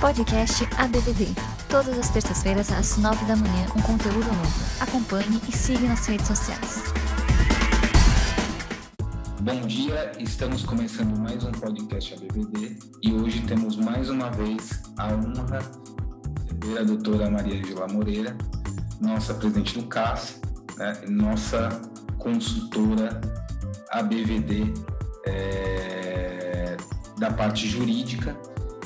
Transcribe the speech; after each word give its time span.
Podcast 0.00 0.64
ABVD. 0.76 1.26
Todas 1.68 1.98
as 1.98 2.08
terças-feiras, 2.10 2.70
às 2.70 2.96
nove 2.98 3.24
da 3.24 3.34
manhã, 3.34 3.66
um 3.76 3.82
conteúdo 3.82 4.28
novo. 4.28 4.64
Acompanhe 4.78 5.40
e 5.48 5.50
siga 5.50 5.88
nas 5.88 6.06
redes 6.06 6.28
sociais. 6.28 6.84
Bom 9.40 9.60
dia, 9.62 10.12
estamos 10.20 10.64
começando 10.64 11.18
mais 11.18 11.42
um 11.42 11.50
podcast 11.50 12.14
ABVD 12.14 12.78
e 13.02 13.12
hoje 13.12 13.40
temos 13.40 13.76
mais 13.76 14.08
uma 14.08 14.30
vez 14.30 14.84
a 14.98 15.08
honra 15.08 15.58
de 15.58 16.54
receber 16.54 16.78
a 16.78 16.84
doutora 16.84 17.28
Maria 17.28 17.60
Angela 17.60 17.88
Moreira, 17.88 18.38
nossa 19.00 19.34
presidente 19.34 19.80
do 19.80 19.86
CAS, 19.86 20.40
né, 20.76 20.92
nossa 21.08 21.70
consultora 22.18 23.20
ABVD 23.90 24.72
é, 25.26 26.76
da 27.18 27.32
parte 27.32 27.66
jurídica 27.66 28.36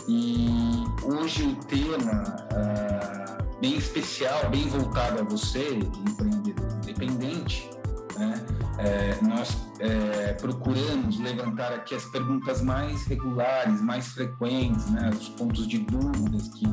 e 0.09 0.85
hoje 1.05 1.43
o 1.45 1.55
tema 1.67 2.23
uh, 2.53 3.61
bem 3.61 3.77
especial, 3.77 4.51
bem 4.51 4.69
voltado 4.69 5.21
a 5.21 5.25
você, 5.25 5.79
empreendedor 6.07 6.67
independente, 6.83 7.71
né? 8.19 8.35
É, 8.79 9.19
nós 9.23 9.57
é, 9.81 10.33
procuramos 10.35 11.19
levantar 11.21 11.73
aqui 11.73 11.95
as 11.95 12.05
perguntas 12.07 12.63
mais 12.63 13.05
regulares, 13.05 13.81
mais 13.81 14.09
frequentes, 14.09 14.91
né? 14.91 15.11
os 15.11 15.29
pontos 15.29 15.67
de 15.69 15.79
dúvidas 15.79 16.49
que 16.49 16.67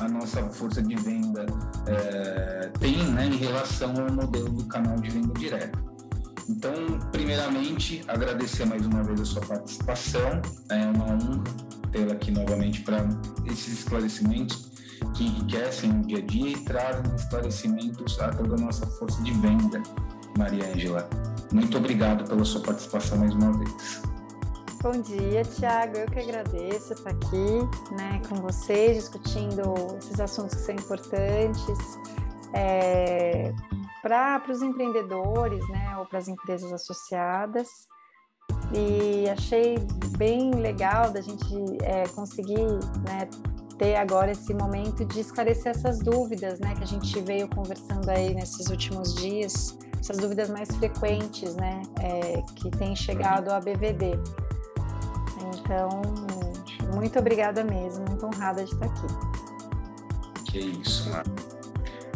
a 0.00 0.08
nossa 0.08 0.42
força 0.48 0.82
de 0.82 0.96
venda 0.96 1.46
é, 1.86 2.70
tem 2.80 2.96
né? 3.04 3.26
em 3.26 3.36
relação 3.36 3.94
ao 3.96 4.12
modelo 4.12 4.48
do 4.48 4.64
canal 4.64 4.96
de 4.96 5.10
venda 5.10 5.32
direta. 5.34 5.78
Então, 6.48 6.72
primeiramente, 7.12 8.02
agradecer 8.08 8.64
mais 8.64 8.84
uma 8.84 9.02
vez 9.02 9.20
a 9.20 9.24
sua 9.24 9.42
participação, 9.42 10.42
é 10.68 10.84
uma 10.86 11.12
honra 11.12 11.44
tê-la 11.92 12.14
aqui 12.14 12.30
novamente 12.30 12.80
para 12.80 13.06
esses 13.46 13.80
esclarecimentos 13.80 14.72
que 15.14 15.24
enriquecem 15.24 15.90
o 15.90 16.02
dia 16.02 16.18
a 16.18 16.22
dia 16.22 16.50
e 16.50 16.64
trazem 16.64 17.14
esclarecimentos 17.14 18.18
a 18.20 18.30
toda 18.30 18.54
a 18.54 18.58
nossa 18.58 18.86
força 18.86 19.22
de 19.22 19.32
venda, 19.32 19.82
Maria 20.36 20.70
Ângela. 20.72 21.08
Muito 21.52 21.76
obrigado 21.76 22.26
pela 22.28 22.44
sua 22.44 22.62
participação 22.62 23.18
mais 23.18 23.34
uma 23.34 23.52
vez. 23.58 24.02
Bom 24.82 25.00
dia, 25.00 25.44
Tiago. 25.44 25.98
Eu 25.98 26.06
que 26.06 26.18
agradeço 26.18 26.94
estar 26.94 27.10
aqui 27.10 27.94
né, 27.96 28.20
com 28.28 28.36
vocês, 28.36 28.96
discutindo 28.96 29.62
esses 29.98 30.18
assuntos 30.18 30.56
que 30.56 30.62
são 30.62 30.74
importantes 30.74 31.98
é, 32.52 33.52
para 34.02 34.42
os 34.48 34.62
empreendedores 34.62 35.66
né, 35.68 35.96
ou 35.98 36.06
para 36.06 36.18
as 36.18 36.26
empresas 36.26 36.72
associadas 36.72 37.68
e 38.72 39.28
achei 39.28 39.76
bem 40.16 40.52
legal 40.52 41.10
da 41.10 41.20
gente 41.20 41.54
é, 41.82 42.06
conseguir 42.08 42.66
né, 43.06 43.28
ter 43.78 43.96
agora 43.96 44.30
esse 44.30 44.54
momento 44.54 45.04
de 45.04 45.20
esclarecer 45.20 45.72
essas 45.72 45.98
dúvidas, 45.98 46.58
né, 46.60 46.74
que 46.74 46.82
a 46.82 46.86
gente 46.86 47.20
veio 47.20 47.48
conversando 47.48 48.08
aí 48.08 48.34
nesses 48.34 48.68
últimos 48.68 49.14
dias, 49.14 49.76
essas 49.98 50.16
dúvidas 50.16 50.48
mais 50.50 50.68
frequentes, 50.76 51.54
né, 51.56 51.82
é, 52.00 52.42
que 52.56 52.70
têm 52.70 52.94
chegado 52.96 53.50
à 53.50 53.60
BVD. 53.60 54.18
Então, 55.54 55.88
muito 56.94 57.18
obrigada 57.18 57.64
mesmo, 57.64 58.04
muito 58.08 58.26
honrada 58.26 58.64
de 58.64 58.72
estar 58.72 58.86
aqui. 58.86 59.06
Que 60.50 60.58
isso, 60.58 61.10
Mari. 61.10 61.30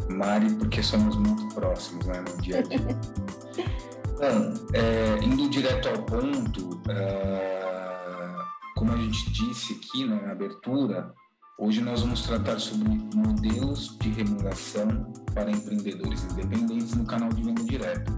Mari, 0.08 0.54
porque 0.54 0.82
somos 0.82 1.16
muito 1.16 1.54
próximos, 1.54 2.06
né, 2.06 2.20
no 2.20 2.42
dia 2.42 2.60
a 2.60 2.62
dia. 2.62 2.78
Bom, 4.18 4.54
é, 4.72 5.22
indo 5.22 5.46
direto 5.50 5.90
ao 5.90 6.02
ponto, 6.04 6.80
é, 6.88 8.34
como 8.74 8.92
a 8.92 8.96
gente 8.96 9.30
disse 9.30 9.74
aqui 9.74 10.06
né, 10.06 10.18
na 10.24 10.32
abertura, 10.32 11.12
hoje 11.58 11.82
nós 11.82 12.00
vamos 12.00 12.22
tratar 12.22 12.58
sobre 12.58 12.88
modelos 13.14 13.94
de 13.98 14.08
remuneração 14.08 15.12
para 15.34 15.50
empreendedores 15.50 16.24
independentes 16.24 16.94
no 16.94 17.04
canal 17.04 17.28
de 17.28 17.42
venda 17.42 17.62
direta. 17.64 18.10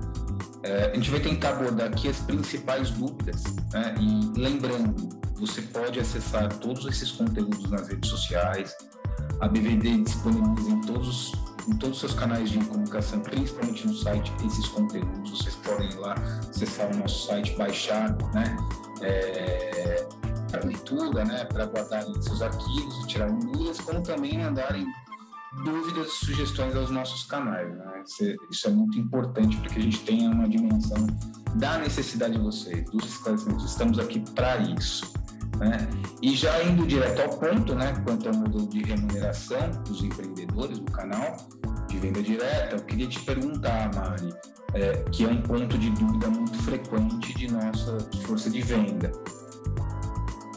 É, 0.62 0.92
a 0.92 0.94
gente 0.94 1.10
vai 1.10 1.18
tentar 1.18 1.50
abordar 1.50 1.88
aqui 1.88 2.08
as 2.08 2.20
principais 2.20 2.92
dúvidas 2.92 3.42
né, 3.72 3.92
e 4.00 4.38
lembrando, 4.38 5.08
você 5.34 5.62
pode 5.62 5.98
acessar 5.98 6.48
todos 6.60 6.86
esses 6.86 7.10
conteúdos 7.10 7.68
nas 7.70 7.88
redes 7.88 8.08
sociais, 8.08 8.72
a 9.40 9.48
BVD 9.48 10.04
disponibiliza 10.04 10.70
em 10.70 10.80
todos 10.82 11.32
em 11.68 11.76
todos 11.76 11.96
os 11.96 12.00
seus 12.00 12.14
canais 12.14 12.50
de 12.50 12.58
comunicação, 12.64 13.20
principalmente 13.20 13.86
no 13.86 13.94
site, 13.94 14.32
esses 14.44 14.66
conteúdos. 14.68 15.30
Vocês 15.30 15.56
podem 15.56 15.90
ir 15.90 15.96
lá 15.96 16.14
acessar 16.48 16.90
o 16.92 16.96
nosso 16.98 17.26
site, 17.26 17.54
baixar, 17.56 18.16
né? 18.32 18.56
É, 19.02 20.08
a 20.54 20.66
leitura, 20.66 21.24
né? 21.24 21.44
Para 21.44 21.66
guardarem 21.66 22.20
seus 22.22 22.40
arquivos, 22.42 23.06
tirar 23.06 23.30
dúvidas, 23.30 23.80
como 23.80 24.02
também 24.02 24.38
mandarem 24.38 24.86
dúvidas 25.64 26.08
e 26.08 26.26
sugestões 26.26 26.74
aos 26.74 26.90
nossos 26.90 27.24
canais. 27.24 27.68
Né? 27.74 28.04
Isso 28.50 28.68
é 28.68 28.70
muito 28.70 28.98
importante 28.98 29.56
para 29.58 29.70
que 29.70 29.78
a 29.78 29.82
gente 29.82 30.00
tenha 30.00 30.30
uma 30.30 30.48
dimensão 30.48 31.06
da 31.54 31.78
necessidade 31.78 32.34
de 32.34 32.40
vocês, 32.40 32.84
dos 32.90 33.04
esclarecimentos. 33.04 33.64
Estamos 33.64 33.98
aqui 33.98 34.20
para 34.34 34.58
isso. 34.58 35.17
Né? 35.58 35.88
E 36.22 36.36
já 36.36 36.62
indo 36.62 36.86
direto 36.86 37.20
ao 37.22 37.28
ponto, 37.30 37.74
né, 37.74 37.92
quanto 38.04 38.28
ao 38.28 38.34
modelo 38.34 38.68
de 38.68 38.82
remuneração 38.82 39.70
dos 39.84 40.02
empreendedores 40.02 40.78
do 40.78 40.90
canal 40.92 41.36
de 41.88 41.98
venda 41.98 42.22
direta, 42.22 42.76
eu 42.76 42.84
queria 42.84 43.08
te 43.08 43.20
perguntar, 43.20 43.92
Mari, 43.94 44.32
é, 44.74 44.92
que 45.10 45.24
é 45.24 45.28
um 45.28 45.42
ponto 45.42 45.76
de 45.78 45.90
dúvida 45.90 46.28
muito 46.28 46.62
frequente 46.62 47.34
de 47.34 47.50
nossa 47.50 47.98
força 48.26 48.50
de 48.50 48.62
venda. 48.62 49.10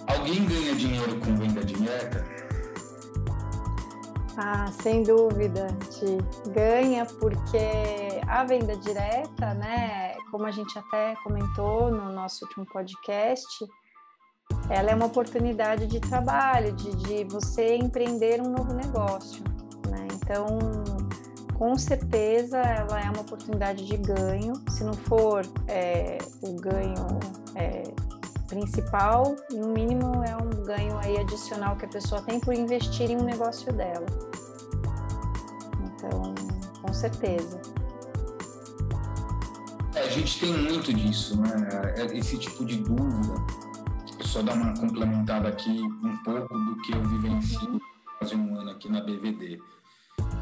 Alguém 0.08 0.46
ganha 0.46 0.76
dinheiro 0.76 1.20
com 1.20 1.36
venda 1.36 1.64
direta? 1.64 2.26
Ah, 4.38 4.68
sem 4.72 5.04
dúvida, 5.04 5.68
Ti. 5.90 6.18
Ganha 6.52 7.06
porque 7.06 8.22
a 8.28 8.44
venda 8.44 8.76
direta, 8.78 9.54
né, 9.54 10.16
como 10.30 10.46
a 10.46 10.52
gente 10.52 10.78
até 10.78 11.16
comentou 11.24 11.92
no 11.92 12.12
nosso 12.12 12.46
último 12.46 12.66
podcast, 12.66 13.66
ela 14.72 14.90
é 14.90 14.96
uma 14.96 15.08
oportunidade 15.08 15.86
de 15.86 16.00
trabalho, 16.00 16.72
de, 16.72 16.96
de 16.96 17.24
você 17.26 17.76
empreender 17.76 18.42
um 18.42 18.50
novo 18.50 18.74
negócio. 18.74 19.44
Né? 19.90 20.08
Então, 20.14 20.46
com 21.56 21.78
certeza, 21.78 22.58
ela 22.58 23.02
é 23.02 23.10
uma 23.10 23.20
oportunidade 23.20 23.86
de 23.86 23.98
ganho. 23.98 24.54
Se 24.70 24.86
não 24.86 24.94
for 24.94 25.46
é, 25.68 26.18
o 26.42 26.54
ganho 26.54 27.20
é, 27.56 27.84
principal, 28.48 29.36
no 29.52 29.68
mínimo 29.68 30.24
é 30.24 30.38
um 30.38 30.64
ganho 30.64 30.98
aí 31.00 31.18
adicional 31.18 31.76
que 31.76 31.84
a 31.84 31.90
pessoa 31.90 32.22
tem 32.22 32.40
por 32.40 32.54
investir 32.54 33.12
em 33.12 33.18
um 33.18 33.26
negócio 33.26 33.74
dela. 33.74 34.06
Então, 35.84 36.34
com 36.82 36.94
certeza. 36.94 37.60
É, 39.96 40.00
a 40.00 40.10
gente 40.10 40.40
tem 40.40 40.54
muito 40.54 40.94
disso, 40.94 41.38
né? 41.42 41.50
Esse 42.14 42.38
tipo 42.38 42.64
de 42.64 42.78
dúvida 42.78 43.61
só 44.32 44.42
dar 44.42 44.54
uma 44.54 44.74
complementada 44.74 45.50
aqui 45.50 45.82
um 45.82 46.16
pouco 46.24 46.58
do 46.58 46.82
que 46.84 46.94
eu 46.94 47.04
vivencio 47.04 47.82
quase 48.18 48.34
um 48.34 48.58
ano 48.58 48.72
aqui 48.72 48.90
na 48.90 49.02
BVD. 49.02 49.60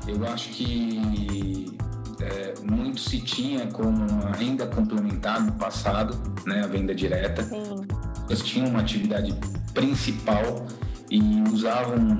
Eu 0.08 0.28
acho 0.28 0.50
que 0.50 1.76
é, 2.22 2.54
muito 2.70 3.00
se 3.00 3.20
tinha 3.20 3.66
como 3.66 4.06
uma 4.06 4.32
renda 4.32 4.68
complementar 4.68 5.42
no 5.44 5.54
passado, 5.54 6.16
né, 6.46 6.64
a 6.64 6.68
venda 6.68 6.94
direta. 6.94 7.42
Sim. 7.42 7.88
Eles 8.28 8.44
tinham 8.44 8.68
uma 8.68 8.82
atividade 8.82 9.34
principal 9.74 10.68
e 11.10 11.42
usavam 11.52 12.20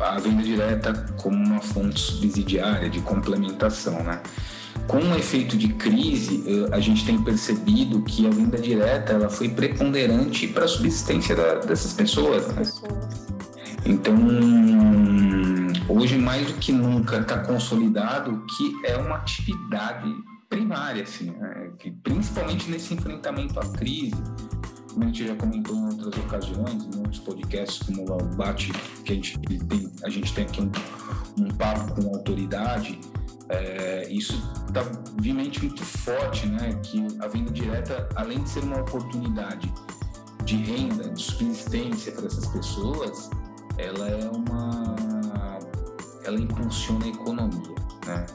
a 0.00 0.18
venda 0.18 0.42
direta 0.42 0.92
como 1.22 1.36
uma 1.36 1.60
fonte 1.60 2.00
subsidiária 2.00 2.90
de 2.90 3.00
complementação, 3.02 4.02
né? 4.02 4.20
Com 4.88 4.96
o 4.96 5.14
efeito 5.14 5.56
de 5.56 5.68
crise, 5.68 6.42
eh, 6.46 6.74
a 6.74 6.80
gente 6.80 7.04
tem 7.04 7.22
percebido 7.22 8.00
que 8.02 8.26
a 8.26 8.30
venda 8.30 8.56
direta 8.58 9.12
ela 9.12 9.28
foi 9.28 9.50
preponderante 9.50 10.48
para 10.48 10.64
a 10.64 10.68
subsistência 10.68 11.36
da, 11.36 11.56
dessas 11.56 11.92
pessoas. 11.92 12.48
Né? 12.48 12.62
Então, 13.84 14.16
hoje 15.88 16.16
mais 16.16 16.46
do 16.46 16.54
que 16.54 16.72
nunca 16.72 17.18
está 17.18 17.38
consolidado 17.38 18.44
que 18.56 18.86
é 18.86 18.96
uma 18.96 19.16
atividade 19.16 20.10
primária, 20.48 21.02
assim, 21.02 21.30
né? 21.32 21.70
que, 21.78 21.90
principalmente 21.90 22.70
nesse 22.70 22.94
enfrentamento 22.94 23.60
à 23.60 23.68
crise, 23.68 24.16
como 24.90 25.04
a 25.04 25.06
gente 25.08 25.26
já 25.26 25.36
comentou 25.36 25.76
em 25.76 25.84
outras 25.84 26.14
ocasiões, 26.24 26.88
em 26.94 26.98
outros 26.98 27.18
podcasts, 27.18 27.86
como 27.86 28.10
o 28.10 28.24
Bate, 28.36 28.72
que 29.04 29.12
a 29.12 29.14
gente 29.14 29.38
tem, 29.38 29.92
a 30.02 30.08
gente 30.08 30.32
tem 30.32 30.44
aqui 30.44 30.62
um, 30.62 31.44
um 31.44 31.48
papo 31.48 31.94
com 31.94 32.08
autoridade, 32.08 32.98
é, 33.50 34.06
isso 34.10 34.34
está 34.66 34.82
vivamente 35.20 35.64
muito 35.64 35.84
forte, 35.84 36.46
né? 36.46 36.78
Que 36.82 37.06
a 37.20 37.28
venda 37.28 37.50
direta, 37.50 38.08
além 38.14 38.42
de 38.42 38.48
ser 38.48 38.64
uma 38.64 38.80
oportunidade 38.80 39.72
de 40.44 40.56
renda, 40.56 41.08
de 41.10 41.22
subsistência 41.22 42.12
para 42.12 42.26
essas 42.26 42.46
pessoas, 42.48 43.30
ela 43.78 44.08
é 44.08 44.30
uma, 44.30 44.96
ela 46.24 46.38
impulsiona 46.38 47.06
a 47.06 47.08
economia, 47.08 47.74
né? 48.06 48.26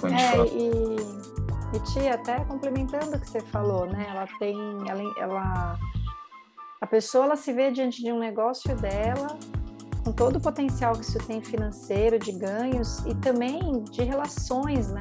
Quando 0.00 0.14
é, 0.14 0.30
fala... 0.30 0.46
e, 0.46 1.76
e 1.76 1.80
tia, 1.92 2.14
até 2.14 2.40
complementando 2.44 3.16
o 3.16 3.20
que 3.20 3.28
você 3.28 3.40
falou, 3.40 3.86
né? 3.86 4.06
Ela 4.08 4.26
tem, 4.38 4.56
ela, 4.88 5.02
ela, 5.18 5.78
a 6.80 6.86
pessoa 6.86 7.26
ela 7.26 7.36
se 7.36 7.52
vê 7.52 7.70
diante 7.70 8.02
de 8.02 8.10
um 8.10 8.18
negócio 8.18 8.74
dela 8.76 9.38
com 10.10 10.12
todo 10.12 10.36
o 10.36 10.40
potencial 10.40 10.94
que 10.94 11.04
isso 11.04 11.18
tem 11.20 11.40
financeiro, 11.40 12.18
de 12.18 12.32
ganhos 12.32 12.98
e 13.06 13.14
também 13.14 13.84
de 13.84 14.02
relações, 14.02 14.88
né? 14.88 15.00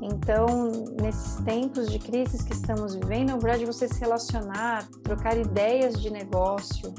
Então, 0.00 0.46
nesses 1.00 1.42
tempos 1.44 1.90
de 1.90 1.98
crises 1.98 2.40
que 2.42 2.52
estamos 2.52 2.94
vivendo, 2.94 3.30
na 3.30 3.36
verdade, 3.36 3.66
você 3.66 3.88
se 3.88 3.98
relacionar, 4.00 4.88
trocar 5.02 5.36
ideias 5.36 6.00
de 6.00 6.10
negócio, 6.10 6.94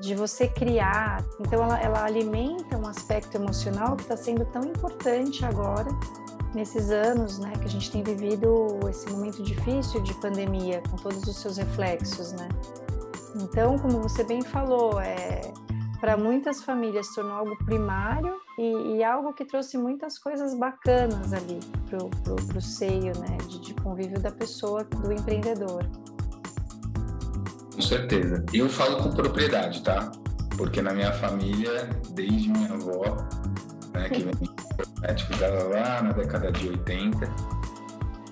de 0.00 0.14
você 0.14 0.46
criar. 0.46 1.24
Então, 1.40 1.62
ela, 1.62 1.80
ela 1.80 2.04
alimenta 2.04 2.78
um 2.78 2.86
aspecto 2.86 3.36
emocional 3.36 3.96
que 3.96 4.02
está 4.02 4.16
sendo 4.16 4.44
tão 4.46 4.62
importante 4.62 5.44
agora, 5.44 5.90
nesses 6.54 6.90
anos 6.90 7.38
né, 7.38 7.52
que 7.58 7.64
a 7.64 7.68
gente 7.68 7.90
tem 7.90 8.02
vivido 8.02 8.78
esse 8.88 9.10
momento 9.10 9.42
difícil 9.42 10.00
de 10.02 10.14
pandemia, 10.14 10.80
com 10.88 10.96
todos 10.96 11.22
os 11.24 11.36
seus 11.36 11.56
reflexos, 11.56 12.32
né? 12.32 12.48
Então, 13.34 13.78
como 13.78 14.00
você 14.00 14.22
bem 14.22 14.42
falou, 14.42 15.00
é, 15.00 15.40
para 16.02 16.16
muitas 16.16 16.64
famílias 16.64 17.14
tornou 17.14 17.32
algo 17.32 17.56
primário 17.64 18.34
e, 18.58 18.96
e, 18.96 19.04
algo 19.04 19.32
que 19.32 19.44
trouxe 19.44 19.78
muitas 19.78 20.18
coisas 20.18 20.52
bacanas 20.52 21.32
ali 21.32 21.60
para 21.88 22.58
o 22.58 22.60
seio 22.60 23.16
né, 23.20 23.38
de, 23.46 23.60
de 23.60 23.74
convívio 23.74 24.18
da 24.18 24.32
pessoa, 24.32 24.82
do 24.82 25.12
empreendedor. 25.12 25.88
Com 27.72 27.80
certeza. 27.80 28.44
Eu 28.52 28.68
falo 28.68 29.00
com 29.00 29.12
propriedade, 29.12 29.80
tá? 29.84 30.10
Porque 30.56 30.82
na 30.82 30.92
minha 30.92 31.12
família, 31.12 31.88
desde 32.10 32.48
minha 32.48 32.72
avó, 32.72 33.16
né, 33.94 34.08
que 34.08 34.24
vem 34.24 34.34
médico 35.02 35.32
lá 35.72 36.02
na 36.02 36.10
década 36.10 36.50
de 36.50 36.68
80, 36.68 37.32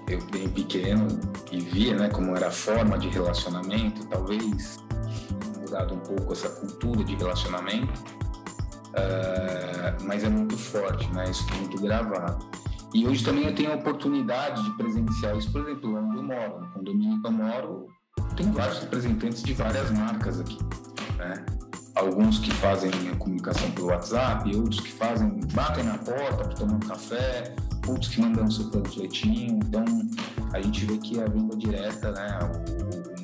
eu 0.08 0.20
bem 0.32 0.48
pequeno 0.48 1.06
e 1.52 1.60
via 1.60 1.94
né, 1.94 2.08
como 2.08 2.34
era 2.34 2.48
a 2.48 2.50
forma 2.50 2.98
de 2.98 3.08
relacionamento, 3.10 4.04
talvez 4.08 4.80
mudado 5.70 5.94
um 5.94 6.00
pouco 6.00 6.32
essa 6.32 6.48
cultura 6.48 7.04
de 7.04 7.14
relacionamento, 7.14 8.00
uh, 8.88 10.04
mas 10.04 10.24
é 10.24 10.28
muito 10.28 10.58
forte, 10.58 11.08
né? 11.14 11.30
Isso 11.30 11.46
é 11.52 11.56
muito 11.58 11.80
gravado. 11.80 12.44
E 12.92 13.06
hoje 13.06 13.24
também 13.24 13.44
eu 13.46 13.54
tenho 13.54 13.72
a 13.72 13.76
oportunidade 13.76 14.64
de 14.64 14.76
presenciar 14.76 15.36
isso, 15.36 15.52
por 15.52 15.60
exemplo, 15.62 15.96
onde 15.96 16.16
eu 16.16 16.22
moro, 16.24 16.60
no 16.60 16.72
condomínio 16.72 17.22
que 17.22 17.26
eu 17.26 17.32
moro, 17.32 17.86
tem 18.36 18.50
vários 18.50 18.80
representantes 18.80 19.42
de 19.44 19.54
várias 19.54 19.90
marcas 19.92 20.40
aqui, 20.40 20.58
né? 21.16 21.46
Alguns 21.94 22.38
que 22.38 22.50
fazem 22.52 22.90
a 23.12 23.16
comunicação 23.16 23.70
pelo 23.72 23.88
WhatsApp, 23.88 24.56
outros 24.56 24.80
que 24.80 24.92
fazem, 24.92 25.40
batem 25.52 25.84
na 25.84 25.98
porta 25.98 26.44
para 26.44 26.54
tomar 26.54 26.74
um 26.74 26.80
café, 26.80 27.54
outros 27.86 28.08
que 28.08 28.20
mandam 28.20 28.50
seu 28.50 28.70
panfletinho. 28.70 29.58
Então, 29.64 29.84
a 30.52 30.60
gente 30.60 30.84
vê 30.86 30.98
que 30.98 31.20
a 31.20 31.26
venda 31.26 31.56
direta, 31.56 32.12
né, 32.12 32.38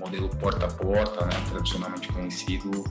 modelo 0.06 0.28
porta 0.28 0.66
a 0.66 0.68
porta, 0.68 1.26
né, 1.26 1.32
tradicionalmente 1.50 2.12
conhecido, 2.12 2.84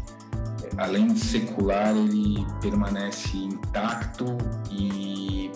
além 0.77 1.07
de 1.07 1.19
secular, 1.19 1.95
ele 1.95 2.45
permanece 2.62 3.38
intacto 3.38 4.25
e 4.69 5.51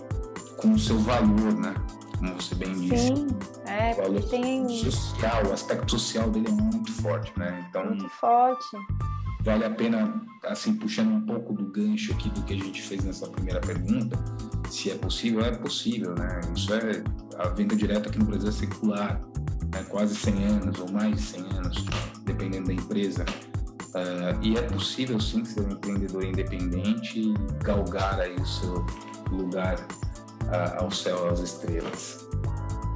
com 0.58 0.72
o 0.72 0.80
seu 0.80 0.98
valor, 1.00 1.54
né? 1.54 1.74
Como 2.18 2.36
você 2.36 2.56
bem 2.56 2.74
disse. 2.74 3.08
Sim, 3.08 3.28
é, 3.66 3.94
o 3.94 4.04
valor 4.04 4.24
tem... 4.24 4.68
social, 4.70 5.48
o 5.48 5.54
aspecto 5.54 5.92
social 5.92 6.30
dele 6.30 6.48
é 6.48 6.52
muito 6.52 6.92
forte, 6.94 7.32
né? 7.38 7.66
Então, 7.70 7.86
muito 7.86 8.10
forte 8.10 8.78
vale 9.42 9.64
a 9.64 9.70
pena, 9.70 10.22
assim, 10.46 10.76
puxando 10.76 11.12
um 11.12 11.22
pouco 11.22 11.54
do 11.54 11.66
gancho 11.66 12.12
aqui 12.12 12.30
do 12.30 12.42
que 12.44 12.54
a 12.54 12.58
gente 12.58 12.82
fez 12.82 13.04
nessa 13.04 13.28
primeira 13.28 13.60
pergunta, 13.62 14.18
se 14.70 14.92
é 14.92 14.96
possível, 14.96 15.42
é 15.42 15.52
possível, 15.52 16.14
né? 16.14 16.42
Isso 16.54 16.74
é, 16.74 17.04
a 17.38 17.50
venda 17.50 17.76
direta 17.76 18.10
aqui 18.10 18.20
no 18.20 18.26
Brasil 18.26 18.50
é 18.50 18.52
secular, 18.52 19.22
né? 19.72 19.86
quase 19.90 20.16
100 20.16 20.44
anos 20.46 20.80
ou 20.80 20.92
mais 20.92 21.16
de 21.16 21.22
100 21.22 21.42
anos, 21.58 21.86
dependendo 22.26 22.68
da 22.68 22.74
empresa. 22.74 23.26
Uh, 23.90 24.38
e 24.42 24.56
é 24.56 24.62
possível 24.62 25.20
sim 25.20 25.44
ser 25.44 25.62
um 25.62 25.72
empreendedor 25.72 26.24
independente 26.24 27.20
e 27.20 27.34
galgar 27.64 28.20
aí 28.20 28.36
o 28.36 28.46
seu 28.46 28.86
lugar 29.32 29.80
uh, 29.80 30.84
ao 30.84 30.92
céu, 30.92 31.28
às 31.28 31.40
estrelas. 31.40 32.28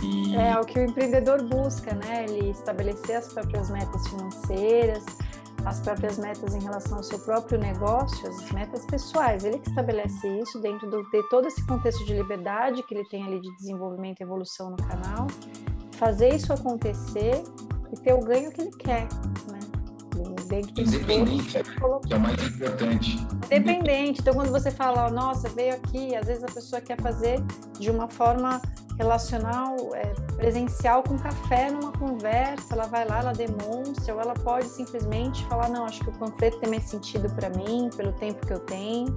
E... 0.04 0.36
É 0.36 0.60
o 0.60 0.66
que 0.66 0.80
o 0.80 0.84
empreendedor 0.84 1.44
busca, 1.44 1.96
né? 1.96 2.26
Ele 2.28 2.52
estabelecer 2.52 3.16
as 3.16 3.32
próprias 3.34 3.72
metas 3.72 4.08
financeiras, 4.08 5.06
as 5.66 5.80
próprias 5.80 6.18
metas 6.18 6.54
em 6.54 6.62
relação 6.62 6.98
ao 6.98 7.04
seu 7.04 7.18
próprio 7.20 7.58
negócio, 7.58 8.28
as 8.28 8.52
metas 8.52 8.86
pessoais. 8.86 9.44
Ele 9.46 9.60
que 9.60 9.70
estabelece 9.70 10.28
isso 10.40 10.60
dentro 10.60 10.90
do, 10.90 11.04
de 11.10 11.24
todo 11.30 11.48
esse 11.48 11.66
contexto 11.66 12.06
de 12.06 12.14
liberdade 12.14 12.84
que 12.84 12.94
ele 12.94 13.08
tem 13.08 13.24
ali 13.24 13.40
de 13.40 13.56
desenvolvimento 13.56 14.20
e 14.20 14.24
evolução 14.24 14.72
no 14.72 14.78
canal, 14.78 15.28
fazer 15.96 16.36
isso 16.36 16.52
acontecer 16.52 17.44
e 17.92 17.96
ter 18.00 18.14
o 18.14 18.20
ganho 18.20 18.52
que 18.52 18.62
ele 18.62 18.72
quer, 18.72 19.08
né? 19.52 19.60
Independente, 20.78 21.64
que 21.64 22.14
é 22.14 22.18
o 22.18 22.20
mais 22.20 22.48
importante. 22.48 23.28
Independente. 23.46 24.22
Então, 24.22 24.34
quando 24.34 24.52
você 24.52 24.70
fala, 24.70 25.10
nossa, 25.10 25.50
veio 25.50 25.74
aqui, 25.74 26.16
às 26.16 26.28
vezes 26.28 26.44
a 26.44 26.48
pessoa 26.48 26.82
quer 26.82 27.00
fazer 27.02 27.42
de 27.80 27.90
uma 27.90 28.08
forma 28.08 28.62
relacional 28.98 29.76
é, 29.96 30.14
presencial 30.36 31.02
com 31.04 31.18
café 31.18 31.72
numa 31.72 31.92
conversa, 31.92 32.74
ela 32.74 32.86
vai 32.86 33.08
lá, 33.08 33.20
ela 33.20 33.34
demonstra, 33.34 34.14
ou 34.14 34.22
ela 34.22 34.34
pode 34.36 34.68
simplesmente 34.68 35.44
falar, 35.46 35.70
não, 35.70 35.86
acho 35.86 36.00
que 36.02 36.10
o 36.10 36.14
panfleto 36.14 36.60
tem 36.60 36.70
mais 36.70 36.84
sentido 36.84 37.34
para 37.34 37.50
mim, 37.50 37.90
pelo 37.96 38.12
tempo 38.14 38.46
que 38.46 38.54
eu 38.54 38.60
tenho. 38.60 39.16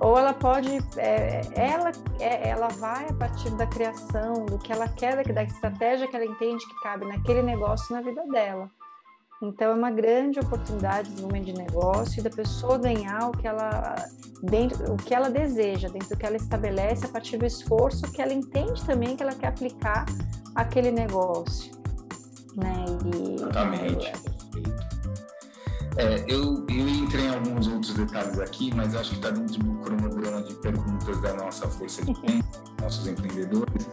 Ou 0.00 0.16
ela 0.16 0.32
pode, 0.32 0.78
é, 0.96 1.40
ela, 1.54 1.90
é, 2.20 2.48
ela 2.50 2.68
vai 2.68 3.06
a 3.08 3.12
partir 3.12 3.50
da 3.56 3.66
criação, 3.66 4.46
do 4.46 4.58
que 4.58 4.72
ela 4.72 4.88
quer, 4.88 5.26
da 5.32 5.42
estratégia 5.42 6.06
que 6.06 6.14
ela 6.14 6.24
entende 6.24 6.64
que 6.66 6.80
cabe 6.80 7.04
naquele 7.06 7.42
negócio 7.42 7.94
na 7.94 8.00
vida 8.00 8.24
dela. 8.26 8.70
Então 9.40 9.70
é 9.70 9.74
uma 9.74 9.90
grande 9.90 10.40
oportunidade 10.40 11.08
de 11.08 11.14
desenvolvimento 11.14 11.46
de 11.46 11.62
negócio 11.62 12.18
e 12.18 12.22
da 12.22 12.30
pessoa 12.30 12.76
ganhar 12.76 13.28
o 13.28 13.32
que 13.32 13.46
ela 13.46 13.94
dentro 14.42 14.92
o 14.92 14.96
que 14.96 15.14
ela 15.14 15.30
deseja, 15.30 15.88
dentro 15.88 16.08
do 16.08 16.16
que 16.16 16.26
ela 16.26 16.36
estabelece 16.36 17.06
a 17.06 17.08
partir 17.08 17.36
do 17.36 17.46
esforço 17.46 18.10
que 18.10 18.20
ela 18.20 18.32
entende 18.32 18.84
também 18.84 19.16
que 19.16 19.22
ela 19.22 19.34
quer 19.34 19.48
aplicar 19.48 20.06
aquele 20.56 20.90
negócio, 20.90 21.70
né? 22.56 22.84
E, 23.14 23.34
Exatamente. 23.34 24.06
É, 24.08 24.87
eu, 26.28 26.64
eu 26.68 26.88
entrei 26.88 27.26
em 27.26 27.34
alguns 27.34 27.66
outros 27.66 27.94
detalhes 27.94 28.38
aqui, 28.38 28.72
mas 28.74 28.94
acho 28.94 29.10
que 29.10 29.16
está 29.16 29.30
dentro 29.30 29.58
do 29.58 29.74
cronograma 29.80 30.42
de 30.42 30.54
perguntas 30.54 31.20
da 31.20 31.34
nossa 31.34 31.66
força 31.68 32.04
de 32.04 32.14
tempo, 32.20 32.48
nossos 32.80 33.06
empreendedores, 33.06 33.88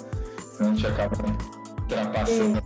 senão 0.53 0.71
a 0.71 0.75
gente 0.75 0.87
acaba 0.87 1.17
ultrapassando 1.81 2.61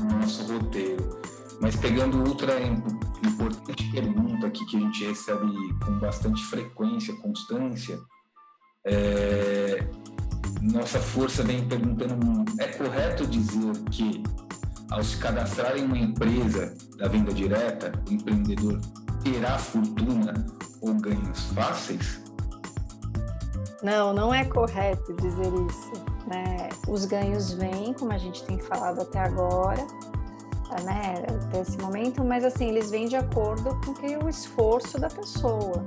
o 0.00 0.04
nosso 0.14 0.52
roteiro. 0.52 1.18
Mas 1.60 1.76
pegando 1.76 2.28
outra 2.28 2.60
importante 2.60 3.90
pergunta 3.90 4.46
aqui 4.46 4.66
que 4.66 4.76
a 4.76 4.80
gente 4.80 5.04
recebe 5.06 5.74
com 5.84 5.98
bastante 5.98 6.42
frequência, 6.44 7.14
constância, 7.16 7.98
é, 8.86 9.86
nossa 10.60 10.98
força 11.00 11.42
vem 11.42 11.66
perguntando: 11.66 12.44
é 12.58 12.66
correto 12.68 13.26
dizer 13.26 13.72
que 13.90 14.22
ao 14.90 15.02
se 15.02 15.16
cadastrar 15.16 15.76
em 15.76 15.84
uma 15.84 15.98
empresa 15.98 16.74
da 16.96 17.08
venda 17.08 17.32
direta, 17.32 17.92
o 18.08 18.12
empreendedor 18.12 18.80
terá 19.22 19.58
fortuna 19.58 20.34
ou 20.80 20.94
ganhos 20.94 21.44
fáceis? 21.54 22.22
Não, 23.82 24.12
não 24.12 24.32
é 24.32 24.44
correto 24.44 25.14
dizer 25.14 25.52
isso. 25.68 25.92
Né? 26.26 26.68
Os 26.88 27.04
ganhos 27.04 27.52
vêm, 27.52 27.92
como 27.92 28.12
a 28.12 28.18
gente 28.18 28.42
tem 28.44 28.58
falado 28.58 29.02
até 29.02 29.18
agora, 29.18 29.86
né, 30.82 31.14
até 31.46 31.60
esse 31.60 31.78
momento, 31.78 32.24
mas 32.24 32.44
assim, 32.44 32.68
eles 32.68 32.90
vêm 32.90 33.06
de 33.06 33.16
acordo 33.16 33.78
com 33.84 34.24
o 34.24 34.28
esforço 34.28 34.98
da 34.98 35.08
pessoa, 35.08 35.84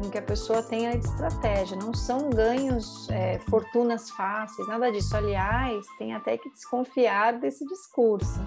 com 0.00 0.10
que 0.10 0.18
a 0.18 0.22
pessoa 0.22 0.62
tenha 0.62 0.96
estratégia, 0.96 1.76
não 1.76 1.92
são 1.92 2.30
ganhos, 2.30 3.08
é, 3.10 3.38
fortunas 3.50 4.10
fáceis, 4.10 4.66
nada 4.66 4.90
disso. 4.90 5.16
Aliás, 5.16 5.84
tem 5.98 6.14
até 6.14 6.38
que 6.38 6.48
desconfiar 6.50 7.38
desse 7.38 7.64
discurso, 7.66 8.40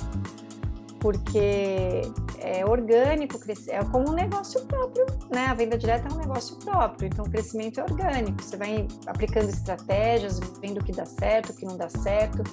porque 1.00 2.02
é 2.40 2.66
orgânico, 2.66 3.40
é 3.68 3.84
como 3.86 4.10
um 4.10 4.14
negócio 4.14 4.66
próprio, 4.66 5.06
né? 5.30 5.48
A 5.48 5.54
venda 5.54 5.78
direta 5.78 6.08
é 6.08 6.14
um 6.14 6.18
negócio 6.18 6.56
próprio, 6.58 7.08
então 7.08 7.26
o 7.26 7.30
crescimento 7.30 7.80
é 7.80 7.84
orgânico. 7.84 8.42
Você 8.42 8.58
vai 8.58 8.88
aplicando 9.06 9.50
estratégias, 9.50 10.40
vendo 10.60 10.80
o 10.80 10.84
que 10.84 10.92
dá 10.92 11.06
certo, 11.06 11.52
o 11.52 11.54
que 11.54 11.66
não 11.66 11.78
dá 11.78 11.90
certo 11.90 12.44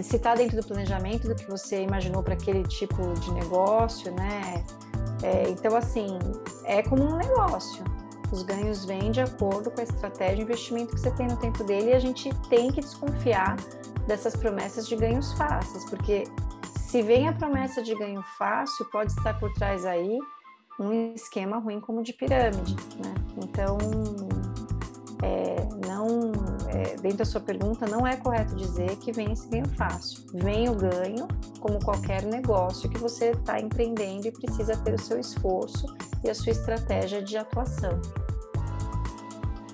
se 0.00 0.16
está 0.16 0.34
dentro 0.34 0.56
do 0.56 0.66
planejamento 0.66 1.28
do 1.28 1.34
que 1.34 1.44
você 1.50 1.82
imaginou 1.82 2.22
para 2.22 2.32
aquele 2.32 2.62
tipo 2.62 3.12
de 3.20 3.30
negócio, 3.32 4.10
né? 4.14 4.64
É, 5.22 5.50
então, 5.50 5.76
assim, 5.76 6.18
é 6.64 6.82
como 6.82 7.04
um 7.04 7.16
negócio. 7.16 7.84
Os 8.32 8.42
ganhos 8.42 8.84
vêm 8.86 9.10
de 9.10 9.20
acordo 9.20 9.70
com 9.70 9.80
a 9.80 9.84
estratégia 9.84 10.36
de 10.36 10.42
investimento 10.42 10.94
que 10.94 11.00
você 11.00 11.10
tem 11.10 11.26
no 11.26 11.36
tempo 11.36 11.62
dele 11.64 11.90
e 11.90 11.94
a 11.94 11.98
gente 11.98 12.30
tem 12.48 12.72
que 12.72 12.80
desconfiar 12.80 13.56
dessas 14.06 14.34
promessas 14.34 14.88
de 14.88 14.96
ganhos 14.96 15.32
fáceis, 15.34 15.84
porque 15.90 16.24
se 16.76 17.02
vem 17.02 17.28
a 17.28 17.32
promessa 17.32 17.82
de 17.82 17.94
ganho 17.94 18.22
fácil, 18.38 18.84
pode 18.86 19.12
estar 19.12 19.38
por 19.38 19.52
trás 19.54 19.84
aí 19.84 20.18
um 20.80 21.14
esquema 21.14 21.58
ruim 21.58 21.80
como 21.80 22.02
de 22.02 22.12
pirâmide, 22.12 22.74
né? 23.02 23.14
Então, 23.42 23.78
é, 25.22 25.68
não, 25.86 26.32
é, 26.68 26.96
dentro 26.96 27.18
da 27.18 27.24
sua 27.24 27.40
pergunta, 27.40 27.86
não 27.86 28.06
é 28.06 28.16
correto 28.16 28.54
dizer 28.56 28.96
que 28.96 29.12
vem 29.12 29.32
esse 29.32 29.48
ganho 29.48 29.68
fácil. 29.76 30.22
Vem 30.34 30.68
o 30.68 30.74
ganho, 30.74 31.28
como 31.60 31.78
qualquer 31.84 32.24
negócio 32.24 32.90
que 32.90 32.98
você 32.98 33.30
está 33.30 33.60
empreendendo 33.60 34.26
e 34.26 34.32
precisa 34.32 34.76
ter 34.76 34.94
o 34.94 35.00
seu 35.00 35.18
esforço 35.20 35.86
e 36.24 36.30
a 36.30 36.34
sua 36.34 36.50
estratégia 36.50 37.22
de 37.22 37.36
atuação. 37.36 38.00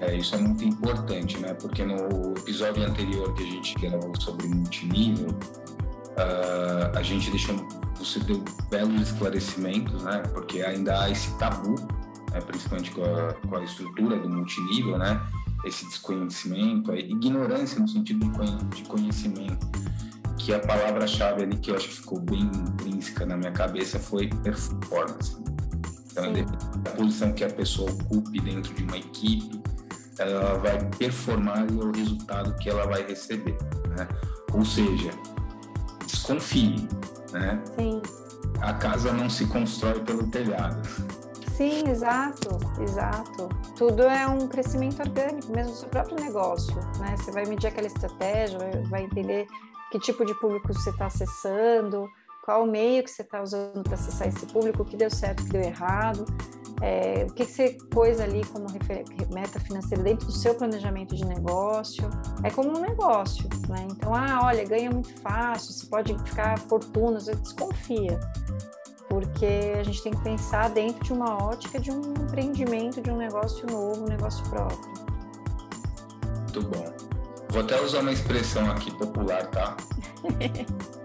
É, 0.00 0.16
isso 0.16 0.34
é 0.34 0.38
muito 0.38 0.64
importante, 0.64 1.38
né? 1.38 1.54
Porque 1.54 1.84
no 1.84 2.34
episódio 2.38 2.84
anterior 2.84 3.34
que 3.34 3.42
a 3.42 3.46
gente 3.46 3.74
gravou 3.74 4.12
sobre 4.20 4.46
multinível, 4.46 5.28
uh, 5.28 6.96
a 6.96 7.02
gente 7.02 7.30
deixou, 7.30 7.56
você 7.96 8.20
deu 8.20 8.42
belos 8.70 9.02
esclarecimentos, 9.02 10.02
né? 10.04 10.22
Porque 10.32 10.62
ainda 10.62 11.00
há 11.00 11.10
esse 11.10 11.36
tabu, 11.38 11.74
né? 12.32 12.40
principalmente 12.40 12.92
com 12.92 13.02
a, 13.02 13.34
com 13.34 13.56
a 13.56 13.64
estrutura 13.64 14.18
do 14.18 14.28
multinível, 14.28 14.98
né? 14.98 15.20
Esse 15.64 15.84
desconhecimento, 15.86 16.92
a 16.92 16.96
ignorância 16.96 17.80
no 17.80 17.88
sentido 17.88 18.30
de 18.74 18.82
conhecimento, 18.84 19.66
que 20.38 20.54
a 20.54 20.60
palavra-chave 20.60 21.42
ali 21.42 21.56
que 21.56 21.72
eu 21.72 21.74
acho 21.74 21.88
que 21.88 21.94
ficou 21.96 22.20
bem 22.20 22.42
intrínseca 22.42 23.26
na 23.26 23.36
minha 23.36 23.50
cabeça 23.50 23.98
foi 23.98 24.28
performance. 24.28 25.36
Então, 26.12 26.32
a 26.86 26.96
posição 26.96 27.32
que 27.32 27.44
a 27.44 27.50
pessoa 27.50 27.90
ocupe 27.90 28.40
dentro 28.40 28.72
de 28.74 28.84
uma 28.84 28.96
equipe, 28.96 29.60
ela 30.18 30.54
vai 30.58 30.78
performar 30.98 31.64
o 31.72 31.92
resultado 31.92 32.54
que 32.56 32.68
ela 32.68 32.86
vai 32.86 33.06
receber, 33.06 33.56
né? 33.96 34.08
Ou 34.52 34.64
seja, 34.64 35.10
desconfie, 36.06 36.88
né? 37.32 37.62
Sim. 37.78 38.02
A 38.60 38.72
casa 38.74 39.12
não 39.12 39.30
se 39.30 39.46
constrói 39.46 40.00
pelo 40.00 40.26
telhado. 40.28 40.80
Sim, 41.56 41.88
exato, 41.88 42.58
exato. 42.80 43.48
Tudo 43.76 44.02
é 44.02 44.26
um 44.26 44.46
crescimento 44.48 45.00
orgânico, 45.00 45.50
mesmo 45.52 45.72
do 45.72 45.78
seu 45.78 45.88
próprio 45.88 46.16
negócio, 46.16 46.76
né? 47.00 47.16
Você 47.16 47.30
vai 47.30 47.44
medir 47.46 47.68
aquela 47.68 47.86
estratégia, 47.86 48.58
vai 48.88 49.04
entender 49.04 49.46
que 49.90 49.98
tipo 49.98 50.24
de 50.24 50.34
público 50.34 50.72
você 50.72 50.90
está 50.90 51.06
acessando, 51.06 52.08
qual 52.44 52.64
o 52.64 52.66
meio 52.66 53.02
que 53.02 53.10
você 53.10 53.22
está 53.22 53.42
usando 53.42 53.82
para 53.82 53.94
acessar 53.94 54.28
esse 54.28 54.46
público, 54.46 54.82
o 54.82 54.84
que 54.84 54.96
deu 54.96 55.10
certo, 55.10 55.40
o 55.40 55.44
que 55.44 55.50
deu 55.50 55.62
errado 55.62 56.24
é, 56.80 57.26
o 57.28 57.32
que, 57.32 57.44
que 57.44 57.52
você 57.52 57.76
pôs 57.90 58.20
ali 58.20 58.44
como 58.46 58.66
meta 59.32 59.58
financeira 59.60 60.02
dentro 60.02 60.26
do 60.26 60.32
seu 60.32 60.54
planejamento 60.54 61.14
de 61.14 61.24
negócio. 61.24 62.08
É 62.42 62.50
como 62.50 62.76
um 62.76 62.80
negócio, 62.80 63.48
né? 63.68 63.86
Então, 63.90 64.14
ah, 64.14 64.40
olha, 64.44 64.64
ganha 64.64 64.90
muito 64.90 65.12
fácil, 65.20 65.72
você 65.72 65.86
pode 65.86 66.16
ficar 66.24 66.58
fortuna, 66.58 67.18
você 67.18 67.34
desconfia. 67.34 68.18
Porque 69.08 69.72
a 69.78 69.82
gente 69.82 70.02
tem 70.02 70.12
que 70.12 70.22
pensar 70.22 70.68
dentro 70.70 71.02
de 71.02 71.12
uma 71.12 71.42
ótica 71.42 71.80
de 71.80 71.90
um 71.90 72.12
empreendimento, 72.12 73.00
de 73.00 73.10
um 73.10 73.16
negócio 73.16 73.66
novo, 73.66 74.04
um 74.04 74.08
negócio 74.08 74.44
próprio. 74.48 74.78
Muito 76.42 76.62
bom. 76.62 76.84
Vou 77.50 77.62
até 77.62 77.80
usar 77.80 78.00
uma 78.00 78.12
expressão 78.12 78.70
aqui 78.70 78.90
popular, 78.92 79.46
tá? 79.46 79.76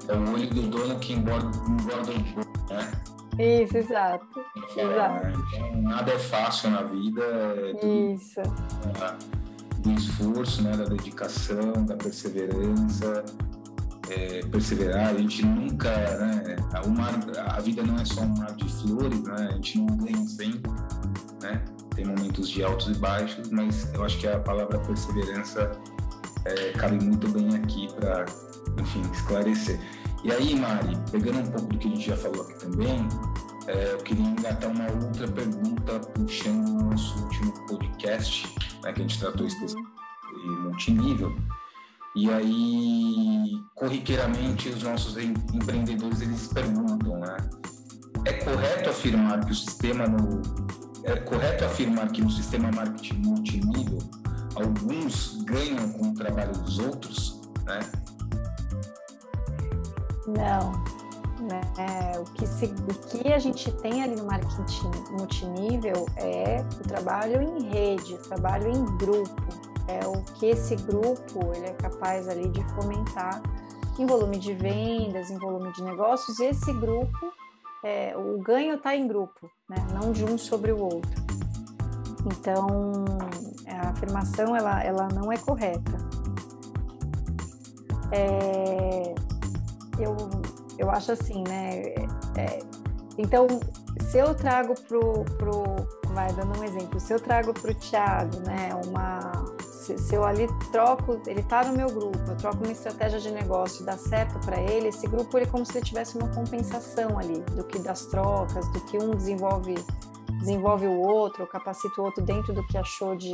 é 0.10 0.14
o 0.14 0.34
olho 0.34 0.50
do 0.50 0.64
dono 0.64 1.00
que 1.00 1.14
engorda, 1.14 1.50
engorda 1.68 2.12
o 2.12 2.20
burro, 2.20 2.46
né? 2.70 2.92
Isso, 3.40 3.78
exato. 3.78 4.28
exato. 4.76 5.28
Então, 5.54 5.82
nada 5.82 6.12
é 6.12 6.20
fácil 6.20 6.70
na 6.70 6.84
vida. 6.84 7.24
É 7.82 7.86
Isso. 8.14 8.42
do 9.80 9.92
esforço, 9.92 10.62
né, 10.62 10.76
da 10.78 10.86
dedicação, 10.86 11.86
da 11.86 11.96
perseverança. 11.96 13.24
É, 14.10 14.42
perseverar, 14.48 15.10
a 15.10 15.18
gente 15.18 15.46
nunca, 15.46 15.90
né, 15.90 16.58
a, 16.74 16.88
mar, 16.88 17.20
a 17.56 17.60
vida 17.62 17.82
não 17.84 17.96
é 17.96 18.04
só 18.04 18.22
um 18.22 18.38
mar 18.38 18.54
de 18.54 18.70
flores, 18.70 19.24
né, 19.24 19.48
a 19.50 19.54
gente 19.54 19.80
não 19.80 19.96
ganha 19.96 20.28
sempre, 20.28 20.72
né, 21.42 21.64
tem 21.96 22.06
momentos 22.06 22.50
de 22.50 22.64
altos 22.64 22.90
e 22.90 23.00
baixos, 23.00 23.50
mas 23.50 23.92
eu 23.94 24.04
acho 24.04 24.20
que 24.20 24.28
a 24.28 24.38
palavra 24.40 24.78
perseverança 24.80 25.72
é, 26.46 26.72
cabe 26.74 27.04
muito 27.04 27.30
bem 27.30 27.56
aqui 27.56 27.88
para, 27.96 28.26
enfim, 28.80 29.02
esclarecer. 29.14 29.80
E 30.24 30.32
aí, 30.32 30.56
Mari, 30.56 30.98
pegando 31.12 31.40
um 31.40 31.52
pouco 31.52 31.68
do 31.68 31.78
que 31.78 31.88
a 31.88 31.92
gente 31.92 32.08
já 32.08 32.16
falou 32.16 32.44
aqui 32.44 32.60
também, 32.60 33.08
é, 33.68 33.94
eu 33.94 33.98
queria 33.98 34.26
engatar 34.26 34.72
uma 34.72 34.90
outra 34.92 35.28
pergunta 35.28 36.00
puxando 36.00 36.70
o 36.70 36.84
nosso 36.86 37.24
último 37.24 37.68
podcast, 37.68 38.56
né, 38.84 38.94
que 38.94 39.00
a 39.00 39.04
gente 39.04 39.20
tratou 39.20 39.46
esse 39.48 39.66
de 39.66 40.50
multinível. 40.62 41.36
E 42.16 42.30
aí, 42.30 43.52
corriqueiramente, 43.76 44.70
os 44.70 44.84
nossos 44.84 45.18
empreendedores 45.18 46.22
eles 46.22 46.48
perguntam, 46.48 47.20
né? 47.20 47.38
É 48.26 48.34
correto 48.34 48.90
afirmar 48.90 49.44
que 49.46 49.52
o 49.52 49.56
sistema 49.56 50.08
no 50.08 50.42
é 51.04 51.18
correto 51.18 51.66
afirmar 51.66 52.10
que 52.12 52.22
no 52.22 52.30
sistema 52.30 52.72
marketing 52.72 53.16
multinível 53.26 53.98
alguns 54.56 55.44
ganham 55.44 55.92
com 55.94 56.12
o 56.12 56.14
trabalho 56.14 56.54
dos 56.54 56.80
outros, 56.80 57.42
né? 57.66 57.80
Não. 60.28 60.72
Né? 61.44 61.62
O, 62.20 62.24
que 62.32 62.48
se, 62.48 62.66
o 62.66 62.94
que 63.10 63.34
a 63.34 63.40
gente 63.40 63.72
tem 63.78 64.02
ali 64.02 64.16
no 64.16 64.26
marketing 64.26 64.92
multinível 65.12 66.06
é 66.16 66.64
o 66.80 66.88
trabalho 66.88 67.42
em 67.42 67.64
rede, 67.64 68.14
o 68.14 68.18
trabalho 68.18 68.70
em 68.70 68.86
grupo. 68.98 69.42
É 69.88 70.08
o 70.08 70.22
que 70.36 70.46
esse 70.46 70.78
grupo 70.78 71.52
ele 71.54 71.66
é 71.66 71.74
capaz 71.74 72.30
ali 72.30 72.48
de 72.48 72.64
fomentar 72.74 73.42
em 74.00 74.06
volume 74.06 74.38
de 74.38 74.54
vendas, 74.54 75.30
em 75.30 75.38
volume 75.38 75.72
de 75.74 75.84
negócios. 75.84 76.40
E 76.40 76.46
esse 76.46 76.72
grupo, 76.74 77.34
é, 77.84 78.16
o 78.18 78.42
ganho 78.42 78.76
está 78.76 78.96
em 78.96 79.06
grupo, 79.08 79.52
né? 79.70 79.76
não 79.94 80.14
de 80.14 80.24
um 80.24 80.38
sobre 80.38 80.72
o 80.72 80.80
outro. 80.80 81.24
Então, 82.26 82.68
a 83.68 83.90
afirmação 83.90 84.56
ela, 84.56 84.82
ela 84.82 85.08
não 85.10 85.32
é 85.32 85.38
correta. 85.38 85.98
É, 88.12 89.13
eu, 90.00 90.16
eu 90.78 90.90
acho 90.90 91.12
assim, 91.12 91.44
né? 91.48 91.94
É, 92.38 92.60
então, 93.18 93.48
se 94.02 94.18
eu 94.18 94.34
trago 94.34 94.74
pro, 94.88 95.24
pro 95.38 95.64
vai 96.14 96.32
dando 96.34 96.60
um 96.60 96.64
exemplo, 96.64 97.00
se 97.00 97.14
eu 97.14 97.20
trago 97.20 97.54
para 97.54 97.72
o 97.72 97.76
Thiago, 97.76 98.40
né, 98.46 98.70
uma 98.86 99.32
se, 99.62 99.98
se, 99.98 100.16
eu 100.16 100.24
ali 100.24 100.48
troco, 100.72 101.20
ele 101.28 101.42
está 101.42 101.64
no 101.66 101.76
meu 101.76 101.88
grupo, 101.88 102.18
eu 102.28 102.36
troco 102.38 102.64
uma 102.64 102.72
estratégia 102.72 103.20
de 103.20 103.32
negócio, 103.32 103.86
dá 103.86 103.98
certo 103.98 104.40
para 104.46 104.60
ele, 104.62 104.88
esse 104.88 105.06
grupo 105.08 105.38
ele 105.38 105.46
é 105.46 105.50
como 105.50 105.66
se 105.66 105.78
ele 105.78 105.86
tivesse 105.86 106.18
uma 106.18 106.30
compensação 106.30 107.18
ali 107.20 107.40
do 107.52 107.64
que 107.64 107.80
das 107.80 108.06
trocas, 108.06 108.68
do 108.72 108.80
que 108.86 108.98
um 108.98 109.12
desenvolve 109.12 109.76
desenvolve 110.40 110.88
o 110.88 111.00
outro, 111.00 111.48
capacita 111.48 112.02
o 112.02 112.06
outro 112.06 112.24
dentro 112.24 112.54
do 112.54 112.66
que 112.68 112.78
achou 112.78 113.16
de 113.16 113.32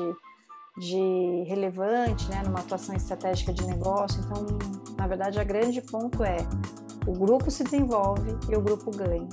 de 0.79 1.43
relevante, 1.47 2.29
né, 2.29 2.41
numa 2.45 2.59
atuação 2.59 2.95
estratégica 2.95 3.53
de 3.53 3.65
negócio. 3.65 4.21
Então, 4.21 4.45
na 4.97 5.07
verdade, 5.07 5.39
a 5.39 5.43
grande 5.43 5.81
ponto 5.81 6.23
é 6.23 6.37
o 7.05 7.13
grupo 7.13 7.49
se 7.51 7.63
desenvolve 7.63 8.37
e 8.49 8.55
o 8.55 8.61
grupo 8.61 8.91
ganha. 8.91 9.27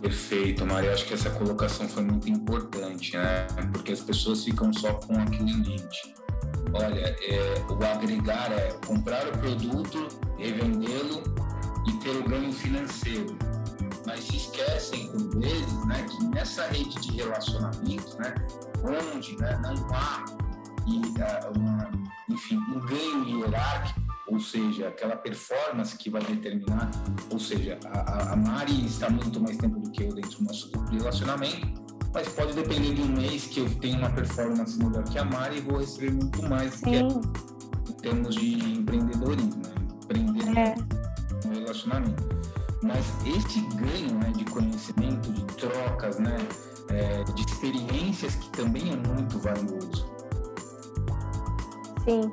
Perfeito, 0.00 0.64
Maria. 0.66 0.92
Acho 0.92 1.06
que 1.06 1.14
essa 1.14 1.30
colocação 1.30 1.88
foi 1.88 2.04
muito 2.04 2.28
importante, 2.28 3.16
né? 3.16 3.46
Porque 3.72 3.92
as 3.92 4.00
pessoas 4.00 4.44
ficam 4.44 4.72
só 4.72 4.94
com 4.94 5.14
aquilo 5.14 5.48
em 5.48 5.58
mente. 5.58 6.14
Olha, 6.72 7.16
é, 7.20 7.54
o 7.70 7.84
agregar 7.84 8.52
é 8.52 8.72
comprar 8.86 9.26
o 9.26 9.32
produto, 9.38 10.08
revendê-lo 10.36 11.22
e 11.88 11.92
ter 11.94 12.16
o 12.16 12.28
ganho 12.28 12.52
financeiro. 12.52 13.36
Mas 14.06 14.24
se 14.24 14.36
esquecem, 14.36 15.08
por 15.08 15.40
vezes, 15.40 15.86
né, 15.86 16.06
que 16.08 16.24
nessa 16.26 16.66
rede 16.68 17.00
de 17.00 17.16
relacionamentos, 17.16 18.16
né, 18.18 18.34
onde 18.86 19.36
né, 19.38 19.58
não 19.62 19.94
há 19.94 20.24
e, 20.86 20.98
uh, 20.98 21.58
uma, 21.58 21.90
enfim, 22.28 22.56
um 22.56 22.80
ganho 22.80 23.24
hierárquico, 23.24 24.00
ou 24.28 24.40
seja, 24.40 24.88
aquela 24.88 25.16
performance 25.16 25.96
que 25.96 26.10
vai 26.10 26.22
determinar, 26.22 26.90
ou 27.30 27.38
seja, 27.38 27.78
a, 27.86 28.32
a 28.32 28.36
Mari 28.36 28.86
está 28.86 29.10
muito 29.10 29.40
mais 29.40 29.56
tempo 29.56 29.80
do 29.80 29.90
que 29.90 30.04
eu 30.04 30.14
dentro 30.14 30.38
do 30.38 30.44
nosso 30.44 30.70
grupo 30.70 30.90
de 30.90 30.98
relacionamento, 30.98 31.86
mas 32.12 32.28
pode 32.28 32.54
depender 32.54 32.94
de 32.94 33.02
um 33.02 33.08
mês 33.08 33.46
que 33.46 33.60
eu 33.60 33.68
tenho 33.76 33.98
uma 33.98 34.10
performance 34.10 34.78
melhor 34.78 35.04
que 35.04 35.18
a 35.18 35.24
Mari 35.24 35.58
e 35.58 35.60
vou 35.60 35.78
receber 35.78 36.12
muito 36.12 36.42
mais 36.48 36.80
do 36.80 36.86
que 36.86 36.96
ela, 36.96 37.20
em 37.88 37.92
termos 37.94 38.34
de 38.34 38.78
empreendedorismo, 38.78 39.56
né? 39.56 39.74
empreender 40.02 40.58
é. 40.58 40.74
no 41.46 41.54
relacionamento. 41.60 42.36
Mas 42.82 43.04
este 43.26 43.60
ganho 43.74 44.14
né, 44.18 44.32
de 44.36 44.44
conhecimento, 44.44 45.32
de 45.32 45.44
trocas, 45.56 46.18
né, 46.18 46.36
é, 46.90 47.24
de 47.24 47.42
experiências 47.42 48.34
que 48.34 48.50
também 48.50 48.92
é 48.92 48.96
muito 48.96 49.38
valioso. 49.38 50.06
Sim, 52.04 52.32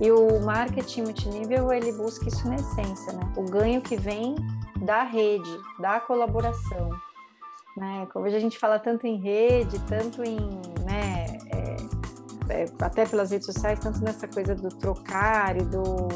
e 0.00 0.10
o 0.10 0.40
marketing 0.40 1.02
multinível 1.02 1.72
ele 1.72 1.92
busca 1.92 2.28
isso 2.28 2.46
na 2.48 2.56
essência, 2.56 3.12
né? 3.12 3.32
O 3.36 3.44
ganho 3.44 3.80
que 3.80 3.96
vem 3.96 4.34
da 4.80 5.02
rede, 5.02 5.58
da 5.78 6.00
colaboração, 6.00 6.90
né? 7.76 8.06
Como 8.12 8.26
a 8.26 8.30
gente 8.30 8.58
fala 8.58 8.78
tanto 8.78 9.06
em 9.06 9.16
rede, 9.16 9.78
tanto 9.88 10.22
em, 10.22 10.38
né? 10.84 11.26
É, 11.52 11.76
é, 12.50 12.66
até 12.80 13.06
pelas 13.06 13.30
redes 13.30 13.46
sociais, 13.46 13.78
tanto 13.78 14.00
nessa 14.02 14.28
coisa 14.28 14.54
do 14.54 14.68
trocar 14.68 15.56
e 15.56 15.64
do 15.64 16.08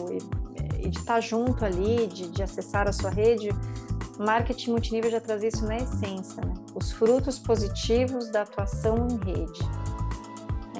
e 0.78 0.88
de 0.88 0.99
estar 0.99 1.21
junto 1.21 1.64
ali, 1.64 2.07
de, 2.07 2.28
de 2.28 2.42
acessar 2.42 2.88
a 2.88 2.92
sua 2.92 3.11
rede, 3.11 3.50
marketing 4.19 4.71
multinível 4.73 5.11
já 5.11 5.21
traz 5.21 5.43
isso 5.43 5.65
na 5.65 5.77
essência, 5.77 6.45
né? 6.45 6.55
Os 6.75 6.93
frutos 6.93 7.39
positivos 7.39 8.31
da 8.31 8.43
atuação 8.43 9.07
em 9.09 9.17
rede. 9.25 9.61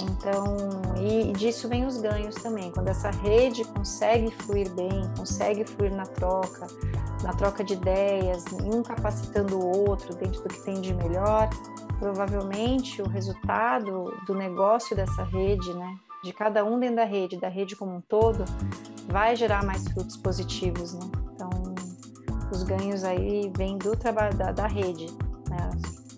Então, 0.01 0.57
e 1.01 1.33
disso 1.33 1.69
vem 1.69 1.85
os 1.87 1.99
ganhos 2.01 2.35
também. 2.37 2.71
Quando 2.71 2.89
essa 2.89 3.11
rede 3.11 3.65
consegue 3.65 4.31
fluir 4.31 4.73
bem, 4.75 5.03
consegue 5.17 5.65
fluir 5.65 5.95
na 5.95 6.07
troca, 6.07 6.67
na 7.23 7.33
troca 7.33 7.65
de 7.65 7.75
ideias, 7.75 8.45
um 8.65 8.83
capacitando 8.83 9.59
o 9.59 9.89
outro 9.89 10.15
dentro 10.15 10.43
do 10.43 10.49
que 10.49 10.63
tem 10.63 10.81
de 10.81 10.95
melhor, 10.95 11.49
provavelmente 11.99 13.03
o 13.03 13.09
resultado 13.09 14.15
do 14.27 14.35
negócio 14.35 14.95
dessa 14.95 15.25
rede, 15.25 15.73
né, 15.75 15.97
de 16.23 16.33
cada 16.33 16.65
um 16.65 16.79
dentro 16.79 16.97
da 16.97 17.05
rede, 17.05 17.37
da 17.37 17.49
rede 17.49 17.75
como 17.75 17.97
um 17.97 18.01
todo, 18.01 18.45
vai 19.09 19.35
gerar 19.35 19.65
mais 19.65 19.87
frutos 19.89 20.17
positivos, 20.17 20.95
né? 20.95 21.28
Os 22.59 22.65
ganhos 22.65 23.05
aí 23.05 23.53
vêm 23.57 23.79
do 23.79 23.95
trabalho 23.97 24.37
da, 24.37 24.51
da 24.51 24.67
rede, 24.67 25.07
né? 25.49 25.71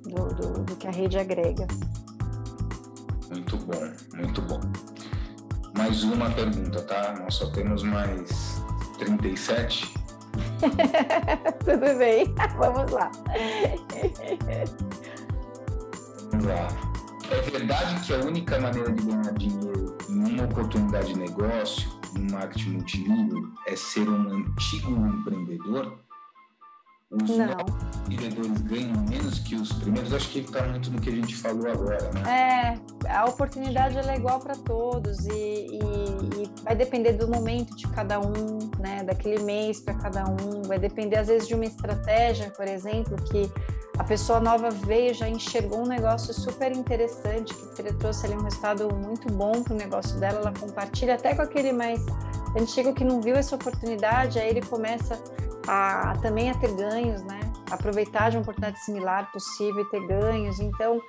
do, 0.04 0.34
do, 0.34 0.64
do 0.64 0.76
que 0.76 0.88
a 0.88 0.90
rede 0.90 1.18
agrega. 1.18 1.66
Muito 3.28 3.58
bom, 3.58 3.92
muito 4.16 4.40
bom. 4.40 4.58
Mais 5.76 6.02
uma 6.02 6.30
pergunta, 6.30 6.80
tá? 6.84 7.14
Nós 7.20 7.34
só 7.34 7.50
temos 7.50 7.82
mais 7.82 8.62
37. 8.98 9.92
Tudo 11.62 11.98
bem, 11.98 12.34
vamos 12.56 12.90
lá. 12.90 13.10
Vamos 16.30 16.46
lá. 16.46 16.68
É 17.30 17.50
verdade 17.50 18.00
que 18.06 18.14
a 18.14 18.18
única 18.20 18.58
maneira 18.58 18.90
de 18.90 19.02
ganhar 19.02 19.34
dinheiro 19.34 19.98
em 20.08 20.32
uma 20.32 20.44
oportunidade 20.44 21.12
de 21.12 21.18
negócio, 21.18 21.86
no 22.14 22.32
marketing 22.32 22.70
multinível, 22.70 23.42
é 23.66 23.76
ser 23.76 24.08
um 24.08 24.32
antigo 24.32 25.06
empreendedor? 25.06 26.00
Os 27.10 27.28
não. 27.36 27.56
ganham 28.68 29.02
menos 29.08 29.40
que 29.40 29.56
os 29.56 29.72
primeiros, 29.72 30.12
acho 30.12 30.28
que 30.30 30.38
está 30.40 30.62
muito 30.62 30.92
no 30.92 31.00
que 31.00 31.10
a 31.10 31.12
gente 31.12 31.34
falou 31.34 31.68
agora, 31.68 32.08
né? 32.12 32.78
É, 33.04 33.10
a 33.10 33.24
oportunidade 33.24 33.98
é 33.98 34.16
igual 34.16 34.38
para 34.38 34.54
todos 34.54 35.26
e, 35.26 35.32
e, 35.32 35.78
e, 35.78 36.62
vai 36.62 36.76
depender 36.76 37.14
do 37.14 37.26
momento 37.26 37.74
de 37.76 37.88
cada 37.88 38.20
um, 38.20 38.58
né? 38.78 39.02
Daquele 39.02 39.42
mês 39.42 39.80
para 39.80 39.94
cada 39.94 40.24
um, 40.24 40.62
vai 40.62 40.78
depender 40.78 41.16
às 41.16 41.26
vezes 41.26 41.48
de 41.48 41.54
uma 41.54 41.64
estratégia, 41.64 42.48
por 42.50 42.68
exemplo, 42.68 43.16
que 43.24 43.50
a 43.98 44.04
pessoa 44.04 44.38
nova 44.38 44.70
veio 44.70 45.12
já 45.12 45.28
enxergou 45.28 45.80
um 45.80 45.88
negócio 45.88 46.32
super 46.32 46.70
interessante 46.70 47.52
que 47.74 47.82
trouxe 47.94 48.26
ali 48.26 48.36
um 48.36 48.42
resultado 48.42 48.88
muito 48.94 49.30
bom 49.32 49.64
para 49.64 49.74
o 49.74 49.76
negócio 49.76 50.18
dela, 50.20 50.38
ela 50.38 50.52
compartilha 50.52 51.16
até 51.16 51.34
com 51.34 51.42
aquele 51.42 51.72
mais 51.72 52.00
antigo 52.56 52.94
que 52.94 53.04
não 53.04 53.20
viu 53.20 53.34
essa 53.34 53.56
oportunidade, 53.56 54.38
aí 54.38 54.48
ele 54.48 54.62
começa 54.62 55.20
a, 55.66 56.14
também 56.22 56.50
a 56.50 56.54
ter 56.54 56.74
ganhos, 56.74 57.22
né? 57.22 57.40
Aproveitar 57.70 58.30
de 58.30 58.36
uma 58.36 58.42
oportunidade 58.42 58.78
similar 58.84 59.30
possível 59.32 59.82
e 59.82 59.90
ter 59.90 60.06
ganhos. 60.06 60.60
Então, 60.60 61.00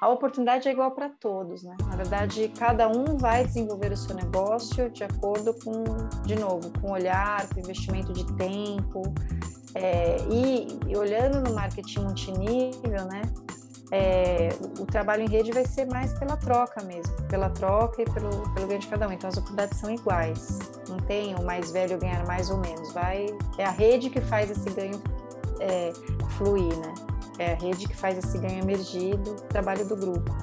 a 0.00 0.08
oportunidade 0.08 0.68
é 0.68 0.72
igual 0.72 0.92
para 0.92 1.08
todos, 1.08 1.62
né? 1.62 1.76
Na 1.86 1.96
verdade, 1.96 2.52
cada 2.56 2.88
um 2.88 3.16
vai 3.16 3.44
desenvolver 3.44 3.92
o 3.92 3.96
seu 3.96 4.14
negócio 4.14 4.90
de 4.90 5.02
acordo 5.02 5.52
com, 5.64 5.84
de 6.24 6.36
novo, 6.36 6.70
com 6.80 6.92
olhar, 6.92 7.48
com 7.48 7.58
investimento 7.58 8.12
de 8.12 8.24
tempo. 8.36 9.02
É, 9.74 10.16
e, 10.30 10.78
e 10.86 10.96
olhando 10.96 11.40
no 11.40 11.54
marketing 11.54 12.00
multinível, 12.00 13.04
né? 13.06 13.22
É, 13.90 14.50
o 14.78 14.84
trabalho 14.84 15.22
em 15.22 15.28
rede 15.28 15.50
vai 15.50 15.64
ser 15.66 15.86
mais 15.86 16.12
pela 16.18 16.36
troca 16.36 16.82
mesmo, 16.84 17.14
pela 17.28 17.48
troca 17.48 18.02
e 18.02 18.04
pelo, 18.04 18.30
pelo 18.54 18.66
ganho 18.66 18.80
de 18.80 18.86
cada 18.86 19.08
um. 19.08 19.12
Então 19.12 19.28
as 19.28 19.36
oportunidades 19.36 19.78
são 19.78 19.90
iguais. 19.90 20.58
Não 20.88 20.98
tem 20.98 21.34
o 21.34 21.44
mais 21.44 21.70
velho 21.70 21.98
ganhar 21.98 22.26
mais 22.26 22.50
ou 22.50 22.58
menos. 22.58 22.92
Vai, 22.92 23.26
é 23.56 23.64
a 23.64 23.70
rede 23.70 24.10
que 24.10 24.20
faz 24.20 24.50
esse 24.50 24.68
ganho 24.70 25.02
é, 25.60 25.92
fluir, 26.36 26.76
né? 26.78 26.94
É 27.38 27.52
a 27.52 27.56
rede 27.56 27.86
que 27.86 27.96
faz 27.96 28.18
esse 28.18 28.36
ganho 28.38 28.62
emergir 28.62 29.16
do 29.16 29.34
trabalho 29.48 29.86
do 29.86 29.96
grupo. 29.96 30.36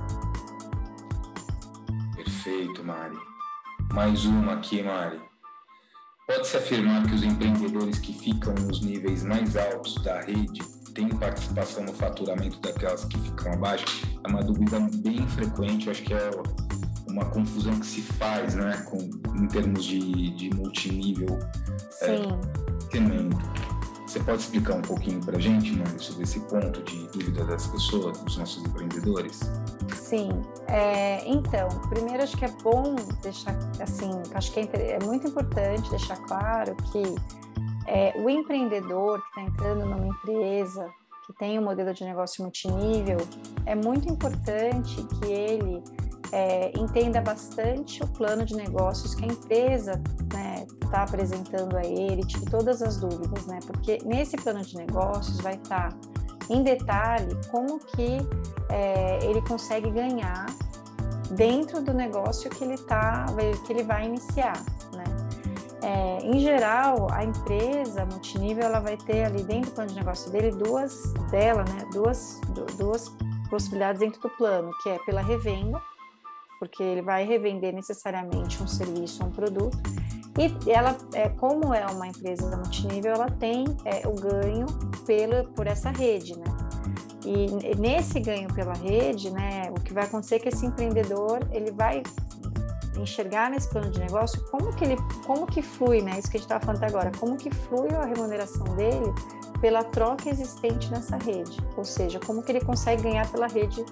Perfeito, 2.15 2.83
Mari. 2.83 3.17
Mais 3.91 4.25
uma 4.25 4.53
aqui, 4.53 4.81
Mari. 4.81 5.21
Pode-se 6.25 6.57
afirmar 6.57 7.05
que 7.05 7.13
os 7.13 7.21
empreendedores 7.21 7.99
que 7.99 8.11
ficam 8.11 8.53
nos 8.53 8.81
níveis 8.81 9.23
mais 9.23 9.55
altos 9.55 9.95
da 10.01 10.21
rede 10.21 10.74
tem 10.95 11.09
participação 11.09 11.83
no 11.83 11.93
faturamento 11.93 12.59
daquelas 12.61 13.05
que 13.05 13.19
ficam 13.19 13.53
abaixo, 13.53 13.85
é 14.23 14.27
uma 14.27 14.41
dúvida 14.41 14.79
bem 14.95 15.27
frequente, 15.27 15.89
acho 15.89 16.01
que 16.01 16.13
é 16.13 16.31
uma 17.07 17.25
confusão 17.25 17.77
que 17.79 17.85
se 17.85 18.01
faz, 18.01 18.55
né, 18.55 18.83
com, 18.89 18.97
em 19.37 19.47
termos 19.47 19.83
de, 19.85 20.31
de 20.31 20.49
multinível 20.55 21.37
é, 22.01 22.17
Sim. 22.17 22.39
É, 22.93 24.07
Você 24.07 24.19
pode 24.21 24.41
explicar 24.41 24.75
um 24.75 24.81
pouquinho 24.81 25.19
para 25.23 25.37
a 25.37 25.39
gente, 25.39 25.77
sobre 26.01 26.23
esse 26.23 26.39
ponto 26.41 26.81
de 26.83 27.07
dúvida 27.07 27.43
das 27.45 27.67
pessoas, 27.67 28.17
dos 28.19 28.37
nossos 28.37 28.65
empreendedores? 28.65 29.41
Sim, 29.93 30.29
é, 30.67 31.27
então, 31.27 31.67
primeiro 31.89 32.23
acho 32.23 32.37
que 32.37 32.45
é 32.45 32.51
bom 32.63 32.95
deixar, 33.21 33.57
assim, 33.81 34.11
acho 34.33 34.51
que 34.53 34.61
é, 34.61 34.91
é 34.91 34.99
muito 35.03 35.27
importante 35.27 35.89
deixar 35.89 36.17
claro 36.19 36.75
que 36.91 37.03
é, 37.87 38.13
o 38.17 38.29
empreendedor 38.29 39.21
que 39.21 39.27
está 39.27 39.41
entrando 39.41 39.85
numa 39.85 40.07
empresa 40.07 40.89
que 41.25 41.33
tem 41.33 41.57
um 41.57 41.63
modelo 41.63 41.93
de 41.93 42.03
negócio 42.03 42.43
multinível, 42.43 43.17
é 43.65 43.73
muito 43.73 44.07
importante 44.07 45.03
que 45.03 45.25
ele 45.25 45.83
é, 46.31 46.71
entenda 46.77 47.19
bastante 47.19 48.03
o 48.03 48.07
plano 48.07 48.45
de 48.45 48.55
negócios 48.55 49.15
que 49.15 49.25
a 49.25 49.27
empresa 49.27 50.01
está 50.21 50.37
né, 50.37 50.67
tá 50.91 51.03
apresentando 51.03 51.75
a 51.77 51.83
ele, 51.83 52.21
tire 52.25 52.45
todas 52.45 52.81
as 52.81 52.97
dúvidas, 52.97 53.45
né? 53.47 53.59
Porque 53.65 53.99
nesse 54.05 54.37
plano 54.37 54.61
de 54.61 54.75
negócios 54.75 55.39
vai 55.39 55.55
estar 55.55 55.91
tá, 55.91 55.97
em 56.49 56.61
detalhe 56.61 57.35
como 57.49 57.79
que 57.79 58.17
é, 58.69 59.19
ele 59.23 59.41
consegue 59.41 59.89
ganhar 59.89 60.45
dentro 61.31 61.81
do 61.81 61.93
negócio 61.93 62.49
que 62.51 62.63
ele 62.63 62.77
tá, 62.77 63.25
que 63.65 63.73
ele 63.73 63.83
vai 63.83 64.05
iniciar? 64.05 64.63
É, 65.81 66.19
em 66.23 66.39
geral, 66.39 67.07
a 67.11 67.23
empresa 67.23 68.05
multinível 68.05 68.63
ela 68.63 68.79
vai 68.79 68.97
ter 68.97 69.25
ali 69.25 69.43
dentro 69.43 69.69
do 69.69 69.75
plano 69.75 69.89
de 69.89 69.95
negócio 69.95 70.31
dele 70.31 70.51
duas 70.51 71.13
dela, 71.29 71.63
né? 71.63 71.87
Duas, 71.91 72.39
duas 72.77 73.09
possibilidades 73.49 73.99
dentro 73.99 74.21
do 74.21 74.29
plano, 74.29 74.71
que 74.81 74.89
é 74.89 74.97
pela 74.99 75.21
revenda, 75.21 75.79
porque 76.59 76.81
ele 76.81 77.01
vai 77.01 77.25
revender 77.25 77.73
necessariamente 77.73 78.61
um 78.61 78.67
serviço 78.67 79.23
um 79.23 79.31
produto. 79.31 79.77
E 80.37 80.69
ela, 80.69 80.97
é, 81.13 81.29
como 81.29 81.73
é 81.73 81.85
uma 81.85 82.07
empresa 82.07 82.57
multinível, 82.57 83.13
ela 83.13 83.29
tem 83.29 83.65
é, 83.85 84.05
o 84.07 84.13
ganho 84.13 84.65
pela, 85.05 85.45
por 85.55 85.65
essa 85.65 85.91
rede, 85.91 86.37
né? 86.37 86.45
E 87.25 87.75
nesse 87.75 88.19
ganho 88.19 88.53
pela 88.53 88.73
rede, 88.73 89.31
né, 89.31 89.71
o 89.71 89.81
que 89.81 89.93
vai 89.93 90.03
acontecer 90.03 90.35
é 90.35 90.39
que 90.39 90.49
esse 90.49 90.65
empreendedor 90.65 91.39
ele 91.51 91.71
vai 91.71 92.03
enxergar 93.01 93.49
nesse 93.49 93.69
plano 93.69 93.89
de 93.89 93.99
negócio 93.99 94.43
como 94.51 94.73
que 94.73 94.85
ele, 94.85 94.97
como 95.25 95.45
que 95.45 95.61
flui, 95.61 96.01
né? 96.01 96.19
Isso 96.19 96.29
que 96.29 96.37
a 96.37 96.39
gente 96.39 96.45
estava 96.45 96.65
falando 96.65 96.83
agora, 96.83 97.11
como 97.19 97.37
que 97.37 97.49
flui 97.49 97.89
a 97.93 98.05
remuneração 98.05 98.63
dele 98.75 99.13
pela 99.61 99.83
troca 99.83 100.29
existente 100.29 100.91
nessa 100.91 101.17
rede, 101.17 101.57
ou 101.75 101.83
seja, 101.83 102.19
como 102.19 102.43
que 102.43 102.51
ele 102.51 102.63
consegue 102.63 103.03
ganhar 103.03 103.29
pela 103.31 103.47
rede 103.47 103.83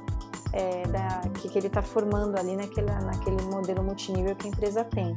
é, 0.51 0.83
da, 0.87 1.21
que, 1.39 1.49
que 1.49 1.57
ele 1.57 1.67
está 1.67 1.81
formando 1.81 2.37
ali 2.37 2.55
naquele, 2.55 2.91
naquele 2.91 3.41
modelo 3.43 3.83
multinível 3.83 4.35
que 4.35 4.47
a 4.47 4.49
empresa 4.49 4.83
tem. 4.83 5.15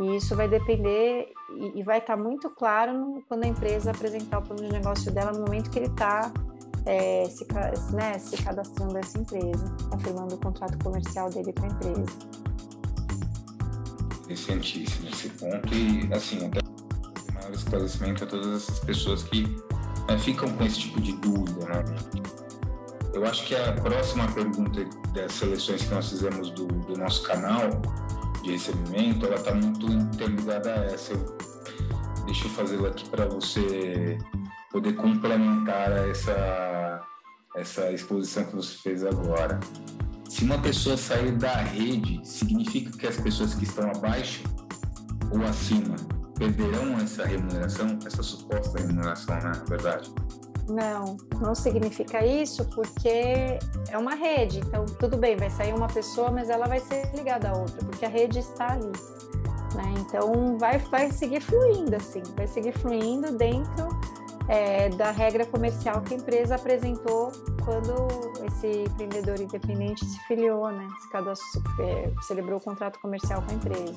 E 0.00 0.16
isso 0.16 0.34
vai 0.34 0.48
depender 0.48 1.32
e, 1.54 1.80
e 1.80 1.82
vai 1.82 1.98
estar 1.98 2.16
tá 2.16 2.22
muito 2.22 2.48
claro 2.50 2.92
no, 2.92 3.22
quando 3.28 3.44
a 3.44 3.48
empresa 3.48 3.90
apresentar 3.90 4.38
o 4.38 4.42
plano 4.42 4.62
de 4.62 4.72
negócio 4.72 5.12
dela 5.12 5.32
no 5.32 5.40
momento 5.40 5.70
que 5.70 5.78
ele 5.78 5.86
está 5.86 6.32
é, 6.86 7.24
se, 7.28 7.46
né, 7.92 8.18
se 8.18 8.36
cadastrando 8.42 8.98
essa 8.98 9.18
empresa, 9.18 9.76
confirmando 9.90 10.34
o 10.34 10.38
contrato 10.38 10.78
comercial 10.82 11.30
dele 11.30 11.52
com 11.52 11.64
a 11.64 11.68
empresa. 11.68 12.06
Interessantíssimo 14.24 15.08
esse 15.08 15.28
ponto 15.30 15.74
e, 15.74 16.12
assim, 16.12 16.46
até 16.46 16.60
maior 17.34 17.52
esclarecimento 17.52 18.24
a 18.24 18.26
todas 18.26 18.62
essas 18.62 18.80
pessoas 18.80 19.22
que 19.24 19.42
né, 20.08 20.18
ficam 20.18 20.48
com 20.56 20.64
esse 20.64 20.80
tipo 20.80 21.00
de 21.00 21.12
dúvida, 21.12 21.66
né? 21.66 21.84
Eu 23.12 23.26
acho 23.26 23.46
que 23.46 23.54
a 23.54 23.72
próxima 23.72 24.26
pergunta 24.32 24.84
das 25.12 25.32
seleções 25.32 25.82
que 25.82 25.94
nós 25.94 26.08
fizemos 26.08 26.50
do, 26.50 26.66
do 26.66 26.96
nosso 26.96 27.22
canal 27.24 27.68
de 28.42 28.52
recebimento, 28.52 29.26
ela 29.26 29.36
está 29.36 29.54
muito 29.54 29.86
interligada 29.86 30.72
a 30.72 30.84
essa. 30.86 31.12
Eu, 31.12 31.36
deixa 32.24 32.46
eu 32.46 32.50
fazê-la 32.50 32.88
aqui 32.88 33.08
para 33.10 33.26
você 33.26 34.18
poder 34.72 34.94
complementar 34.94 35.92
essa, 36.08 37.02
essa 37.54 37.92
exposição 37.92 38.44
que 38.44 38.56
você 38.56 38.74
fez 38.78 39.04
agora. 39.04 39.60
Se 40.28 40.44
uma 40.44 40.58
pessoa 40.58 40.96
sair 40.96 41.32
da 41.32 41.56
rede, 41.56 42.20
significa 42.24 42.96
que 42.96 43.06
as 43.06 43.18
pessoas 43.18 43.54
que 43.54 43.64
estão 43.64 43.90
abaixo 43.90 44.42
ou 45.30 45.42
acima 45.44 45.94
perderão 46.38 46.96
essa 46.96 47.26
remuneração, 47.26 47.98
essa 48.06 48.22
suposta 48.22 48.78
remuneração, 48.80 49.36
né? 49.36 49.52
Na 49.54 49.64
verdade. 49.64 50.10
Não, 50.68 51.16
não 51.40 51.54
significa 51.54 52.24
isso 52.24 52.64
porque 52.70 53.58
é 53.90 53.98
uma 53.98 54.14
rede. 54.14 54.60
Então, 54.60 54.86
tudo 54.86 55.18
bem, 55.18 55.36
vai 55.36 55.50
sair 55.50 55.74
uma 55.74 55.88
pessoa, 55.88 56.30
mas 56.30 56.48
ela 56.48 56.66
vai 56.66 56.80
ser 56.80 57.12
ligada 57.14 57.50
a 57.50 57.58
outra, 57.58 57.84
porque 57.84 58.06
a 58.06 58.08
rede 58.08 58.38
está 58.38 58.72
ali. 58.72 58.92
Né? 59.74 59.94
Então, 59.98 60.56
vai, 60.58 60.78
vai 60.78 61.10
seguir 61.10 61.42
fluindo, 61.42 61.94
assim, 61.94 62.22
vai 62.36 62.46
seguir 62.46 62.72
fluindo 62.72 63.36
dentro 63.36 63.88
é, 64.48 64.88
da 64.90 65.10
regra 65.10 65.46
comercial 65.46 66.00
que 66.02 66.14
a 66.14 66.16
empresa 66.16 66.54
apresentou 66.56 67.30
quando 67.64 68.08
esse 68.46 68.82
empreendedor 68.82 69.40
independente 69.40 70.04
se 70.04 70.18
filiou, 70.26 70.70
né? 70.70 70.88
Se 71.00 71.10
cadastrou, 71.10 71.64
é, 71.80 72.12
celebrou 72.22 72.58
o 72.58 72.60
contrato 72.60 72.98
comercial 73.00 73.42
com 73.42 73.52
a 73.52 73.54
empresa. 73.54 73.94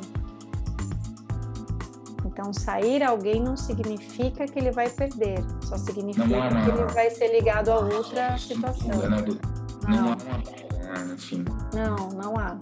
Então, 2.25 2.51
sair 2.51 3.01
alguém 3.01 3.41
não 3.41 3.55
significa 3.55 4.45
que 4.45 4.59
ele 4.59 4.71
vai 4.71 4.89
perder, 4.89 5.43
só 5.61 5.77
significa 5.77 6.27
que 6.27 6.33
ele 6.33 6.93
vai 6.93 7.09
ser 7.09 7.29
ligado 7.29 7.69
a 7.69 7.77
outra 7.79 8.37
situação. 8.37 8.89
Não, 8.89 9.97
não 9.97 10.09
há 10.09 10.15
uma 10.15 11.13
enfim. 11.13 11.45
Não, 11.73 12.09
não 12.09 12.37
há. 12.37 12.57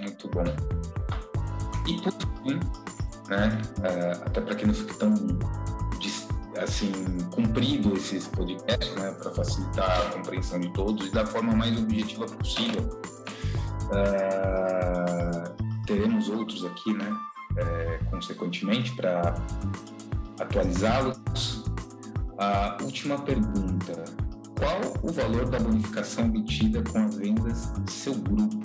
Muito 0.00 0.28
bom. 0.28 0.44
E 1.86 2.00
por 2.00 2.12
fim, 2.42 2.60
né, 3.28 3.62
é, 3.82 4.10
até 4.24 4.40
para 4.40 4.54
que 4.54 4.66
não 4.66 4.74
fique 4.74 4.94
tão 4.96 5.14
assim 6.58 6.92
cumprido 7.30 7.94
esses 7.94 8.26
podcasts, 8.28 8.94
né, 8.96 9.10
para 9.12 9.30
facilitar 9.32 10.06
a 10.06 10.10
compreensão 10.10 10.60
de 10.60 10.72
todos 10.72 11.06
e 11.06 11.10
da 11.10 11.26
forma 11.26 11.54
mais 11.54 11.78
objetiva 11.78 12.26
possível. 12.26 12.82
Uh, 13.86 15.84
teremos 15.86 16.28
outros 16.28 16.64
aqui, 16.64 16.92
né, 16.92 17.08
é, 17.56 17.98
consequentemente, 18.10 18.94
para 18.96 19.34
atualizá-los. 20.40 21.64
A 22.38 22.76
última 22.82 23.18
pergunta: 23.18 24.04
qual 24.58 24.80
o 25.02 25.12
valor 25.12 25.48
da 25.48 25.58
bonificação 25.58 26.26
obtida 26.26 26.82
com 26.90 26.98
as 26.98 27.16
vendas 27.16 27.66
do 27.70 27.90
seu 27.90 28.14
grupo? 28.14 28.60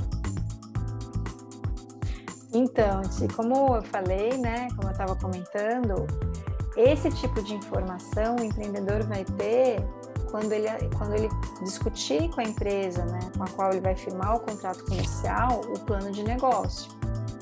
Então, 2.54 3.02
como 3.34 3.76
eu 3.78 3.82
falei, 3.84 4.38
né, 4.38 4.68
como 4.76 4.90
eu 4.90 4.92
estava 4.92 5.16
comentando, 5.16 6.06
esse 6.76 7.10
tipo 7.12 7.42
de 7.42 7.56
informação 7.56 8.36
o 8.38 8.44
empreendedor 8.44 9.04
vai 9.04 9.26
ter 9.26 9.86
quando 10.30 10.54
ele, 10.54 10.68
quando 10.98 11.14
ele 11.14 11.30
discutir 11.62 12.30
com 12.30 12.40
a 12.40 12.44
empresa, 12.44 13.06
né, 13.06 13.20
com 13.38 13.44
a 13.44 13.48
qual 13.50 13.72
ele 13.72 13.82
vai 13.82 13.96
firmar 13.96 14.38
o 14.38 14.40
contrato 14.40 14.84
comercial, 14.86 15.62
o 15.62 15.80
plano 15.82 16.10
de 16.12 16.24
negócio. 16.24 16.90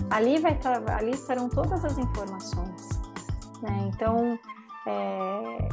Ali, 0.10 0.40
vai, 0.40 0.60
ali 0.98 1.12
estarão 1.12 1.48
todas 1.48 1.86
as 1.86 1.98
informações. 2.00 2.90
Né? 3.62 3.92
Então, 3.94 4.40
é, 4.88 5.70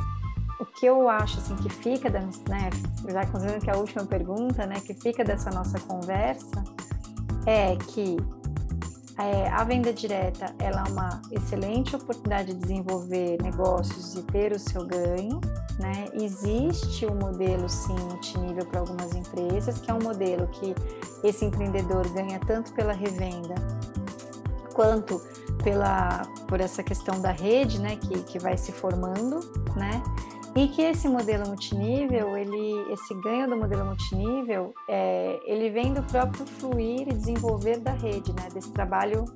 o 0.60 0.66
que 0.66 0.84
eu 0.84 1.08
acho 1.08 1.38
assim 1.38 1.56
que 1.56 1.70
fica, 1.70 2.10
da, 2.10 2.20
né, 2.20 2.70
já 3.08 3.26
considerando 3.26 3.62
que 3.62 3.70
é 3.70 3.72
a 3.72 3.78
última 3.78 4.04
pergunta, 4.04 4.66
né, 4.66 4.76
que 4.80 4.92
fica 4.92 5.24
dessa 5.24 5.48
nossa 5.50 5.80
conversa, 5.80 6.62
é 7.46 7.76
que 7.76 8.18
é, 9.18 9.48
a 9.48 9.64
venda 9.64 9.92
direta 9.92 10.54
ela 10.58 10.84
é 10.86 10.90
uma 10.90 11.22
excelente 11.30 11.96
oportunidade 11.96 12.52
de 12.52 12.60
desenvolver 12.60 13.40
negócios 13.42 14.14
e 14.14 14.22
ter 14.24 14.52
o 14.52 14.58
seu 14.58 14.86
ganho. 14.86 15.40
Né? 15.78 16.06
Existe 16.14 17.06
o 17.06 17.12
um 17.12 17.18
modelo 17.18 17.68
sim 17.68 17.96
multinível 18.10 18.64
para 18.66 18.80
algumas 18.80 19.14
empresas, 19.14 19.78
que 19.78 19.90
é 19.90 19.94
um 19.94 20.02
modelo 20.02 20.46
que 20.48 20.74
esse 21.22 21.44
empreendedor 21.44 22.08
ganha 22.10 22.38
tanto 22.40 22.72
pela 22.72 22.92
revenda 22.92 23.54
quanto 24.74 25.20
pela 25.62 26.22
por 26.46 26.60
essa 26.60 26.82
questão 26.82 27.20
da 27.20 27.32
rede, 27.32 27.80
né, 27.80 27.96
que, 27.96 28.22
que 28.22 28.38
vai 28.38 28.56
se 28.56 28.70
formando, 28.70 29.40
né? 29.74 30.02
E 30.56 30.68
que 30.68 30.80
esse 30.80 31.06
modelo 31.06 31.46
multinível, 31.46 32.36
ele, 32.36 32.90
esse 32.90 33.14
ganho 33.20 33.46
do 33.46 33.56
modelo 33.56 33.84
multinível, 33.84 34.72
é, 34.88 35.38
ele 35.44 35.68
vem 35.68 35.92
do 35.92 36.02
próprio 36.04 36.46
fluir 36.46 37.02
e 37.02 37.12
desenvolver 37.12 37.78
da 37.78 37.92
rede, 37.92 38.32
né? 38.32 38.48
Desse 38.54 38.72
trabalho 38.72 39.26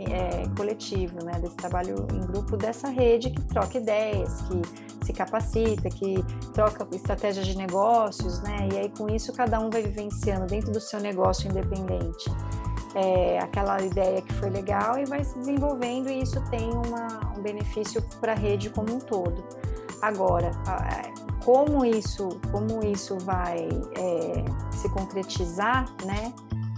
é, 0.00 0.48
coletivo, 0.56 1.22
né? 1.22 1.32
Desse 1.40 1.56
trabalho 1.56 2.06
em 2.14 2.20
grupo 2.20 2.56
dessa 2.56 2.88
rede 2.88 3.30
que 3.30 3.42
troca 3.48 3.76
ideias, 3.76 4.40
que 4.42 5.04
se 5.04 5.12
capacita, 5.12 5.90
que 5.90 6.24
troca 6.54 6.88
estratégias 6.92 7.46
de 7.46 7.58
negócios, 7.58 8.40
né? 8.40 8.68
E 8.72 8.78
aí 8.78 8.88
com 8.88 9.10
isso 9.10 9.30
cada 9.34 9.60
um 9.60 9.68
vai 9.68 9.82
vivenciando 9.82 10.46
dentro 10.46 10.72
do 10.72 10.80
seu 10.80 11.00
negócio 11.00 11.50
independente 11.50 12.30
é, 12.94 13.38
aquela 13.38 13.80
ideia 13.80 14.20
que 14.20 14.32
foi 14.34 14.50
legal 14.50 14.98
e 14.98 15.04
vai 15.04 15.24
se 15.24 15.38
desenvolvendo 15.38 16.10
e 16.10 16.22
isso 16.22 16.42
tem 16.50 16.70
uma, 16.70 17.34
um 17.36 17.42
benefício 17.42 18.02
para 18.20 18.32
a 18.32 18.36
rede 18.36 18.70
como 18.70 18.94
um 18.94 18.98
todo. 18.98 19.42
Agora, 20.02 20.50
como 21.44 21.84
isso, 21.84 22.28
como 22.50 22.84
isso 22.84 23.16
vai 23.20 23.68
é, 23.96 24.44
se 24.72 24.88
concretizar, 24.90 25.86
né? 26.04 26.32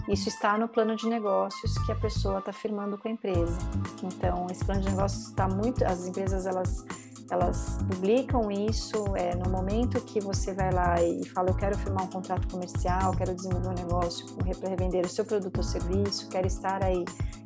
Isso 0.07 0.29
está 0.29 0.55
no 0.57 0.67
plano 0.67 0.95
de 0.95 1.07
negócios 1.07 1.75
que 1.79 1.91
a 1.91 1.95
pessoa 1.95 2.37
está 2.37 2.53
firmando 2.53 2.95
com 2.97 3.07
a 3.07 3.11
empresa. 3.11 3.57
Então, 4.03 4.45
esse 4.51 4.63
plano 4.63 4.81
de 4.81 4.89
negócios 4.91 5.29
está 5.29 5.47
muito, 5.47 5.83
as 5.83 6.07
empresas 6.07 6.45
elas 6.45 6.85
elas 7.31 7.79
publicam 7.89 8.51
isso 8.51 9.03
é, 9.15 9.35
no 9.35 9.49
momento 9.49 9.99
que 10.01 10.19
você 10.19 10.53
vai 10.53 10.71
lá 10.71 11.01
e 11.01 11.25
fala 11.29 11.49
eu 11.49 11.55
quero 11.55 11.77
firmar 11.77 12.03
um 12.03 12.07
contrato 12.07 12.47
comercial, 12.47 13.13
quero 13.13 13.33
desenvolver 13.33 13.69
um 13.69 13.73
negócio 13.73 14.27
para 14.59 14.69
revender 14.69 15.03
o 15.03 15.09
seu 15.09 15.25
produto 15.25 15.57
ou 15.57 15.63
serviço, 15.63 16.29
quero 16.29 16.45
estar 16.45 16.83
aí, 16.83 17.03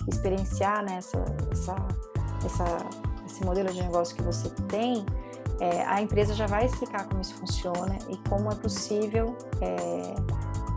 experienciar 0.08 0.84
né, 0.84 0.98
essa, 0.98 1.24
essa, 1.50 1.76
essa, 2.46 2.78
esse 3.26 3.46
modelo 3.46 3.72
de 3.72 3.82
negócio 3.82 4.16
que 4.16 4.22
você 4.22 4.50
tem, 4.68 5.06
é, 5.60 5.86
a 5.86 6.02
empresa 6.02 6.34
já 6.34 6.46
vai 6.46 6.66
explicar 6.66 7.06
como 7.08 7.22
isso 7.22 7.36
funciona 7.36 7.98
e 8.10 8.18
como 8.30 8.52
é 8.52 8.56
possível 8.56 9.38
é, 9.62 10.16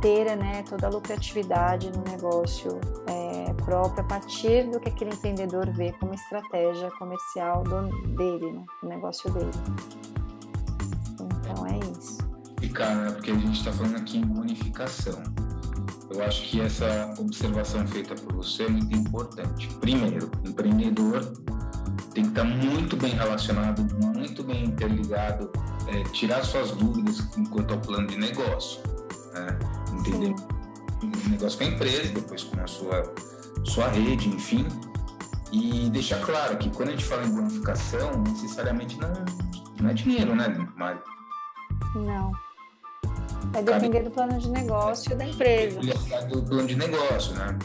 ter 0.00 0.36
né, 0.36 0.64
toda 0.68 0.88
a 0.88 0.90
lucratividade 0.90 1.90
no 1.92 2.02
negócio 2.02 2.80
é, 3.06 3.52
próprio 3.64 4.04
a 4.04 4.08
partir 4.08 4.68
do 4.68 4.80
que 4.80 4.88
aquele 4.88 5.12
empreendedor 5.14 5.70
vê 5.70 5.92
como 5.92 6.12
estratégia 6.12 6.90
comercial 6.92 7.62
do, 7.62 8.16
dele, 8.16 8.52
né, 8.52 8.64
do 8.82 8.88
negócio 8.88 9.32
dele. 9.32 9.50
Então 11.20 11.66
é 11.66 11.78
isso. 11.78 12.18
E 12.60 12.68
cara, 12.68 13.12
porque 13.12 13.30
a 13.30 13.34
gente 13.34 13.58
está 13.58 13.72
falando 13.72 13.96
aqui 13.96 14.18
em 14.18 14.24
bonificação. 14.24 15.22
Eu 16.10 16.22
acho 16.24 16.42
que 16.50 16.60
essa 16.60 17.14
observação 17.18 17.86
feita 17.86 18.14
por 18.14 18.34
você 18.34 18.64
é 18.64 18.68
muito 18.68 18.94
importante. 18.94 19.68
Primeiro, 19.80 20.30
empreendedor 20.44 21.32
tem 22.12 22.25
que 22.25 22.31
estar 22.31 22.44
muito 22.44 22.96
bem 22.96 23.14
relacionado, 23.14 23.83
muito 24.01 24.42
bem 24.42 24.64
interligado, 24.64 25.51
é, 25.88 26.03
tirar 26.11 26.44
suas 26.44 26.70
dúvidas 26.72 27.27
enquanto 27.37 27.72
ao 27.72 27.81
plano 27.81 28.07
de 28.07 28.16
negócio. 28.16 28.81
Né? 29.35 29.59
entender 29.92 30.35
o 31.03 31.29
negócio 31.31 31.59
com 31.59 31.64
a 31.64 31.66
empresa, 31.68 32.12
depois 32.12 32.44
com 32.44 32.61
a 32.61 32.66
sua, 32.66 33.14
sua 33.64 33.88
rede, 33.88 34.29
enfim. 34.29 34.66
E 35.53 35.90
deixar 35.90 36.20
claro 36.20 36.57
que 36.57 36.70
quando 36.70 36.88
a 36.88 36.92
gente 36.92 37.05
fala 37.05 37.25
em 37.27 37.31
bonificação, 37.31 38.22
necessariamente 38.22 38.98
não, 38.98 39.12
não 39.81 39.90
é 39.90 39.94
dinheiro, 39.94 40.35
né, 40.35 40.48
Mário? 40.77 41.03
Não. 41.94 42.33
É 43.55 43.62
depender 43.62 44.03
do 44.03 44.11
plano 44.11 44.38
de 44.38 44.48
negócio 44.48 45.14
da 45.16 45.27
empresa. 45.27 45.81
Do 46.31 46.42
plano 46.42 46.66
de 46.66 46.77
negócio, 46.77 47.35
né? 47.35 47.59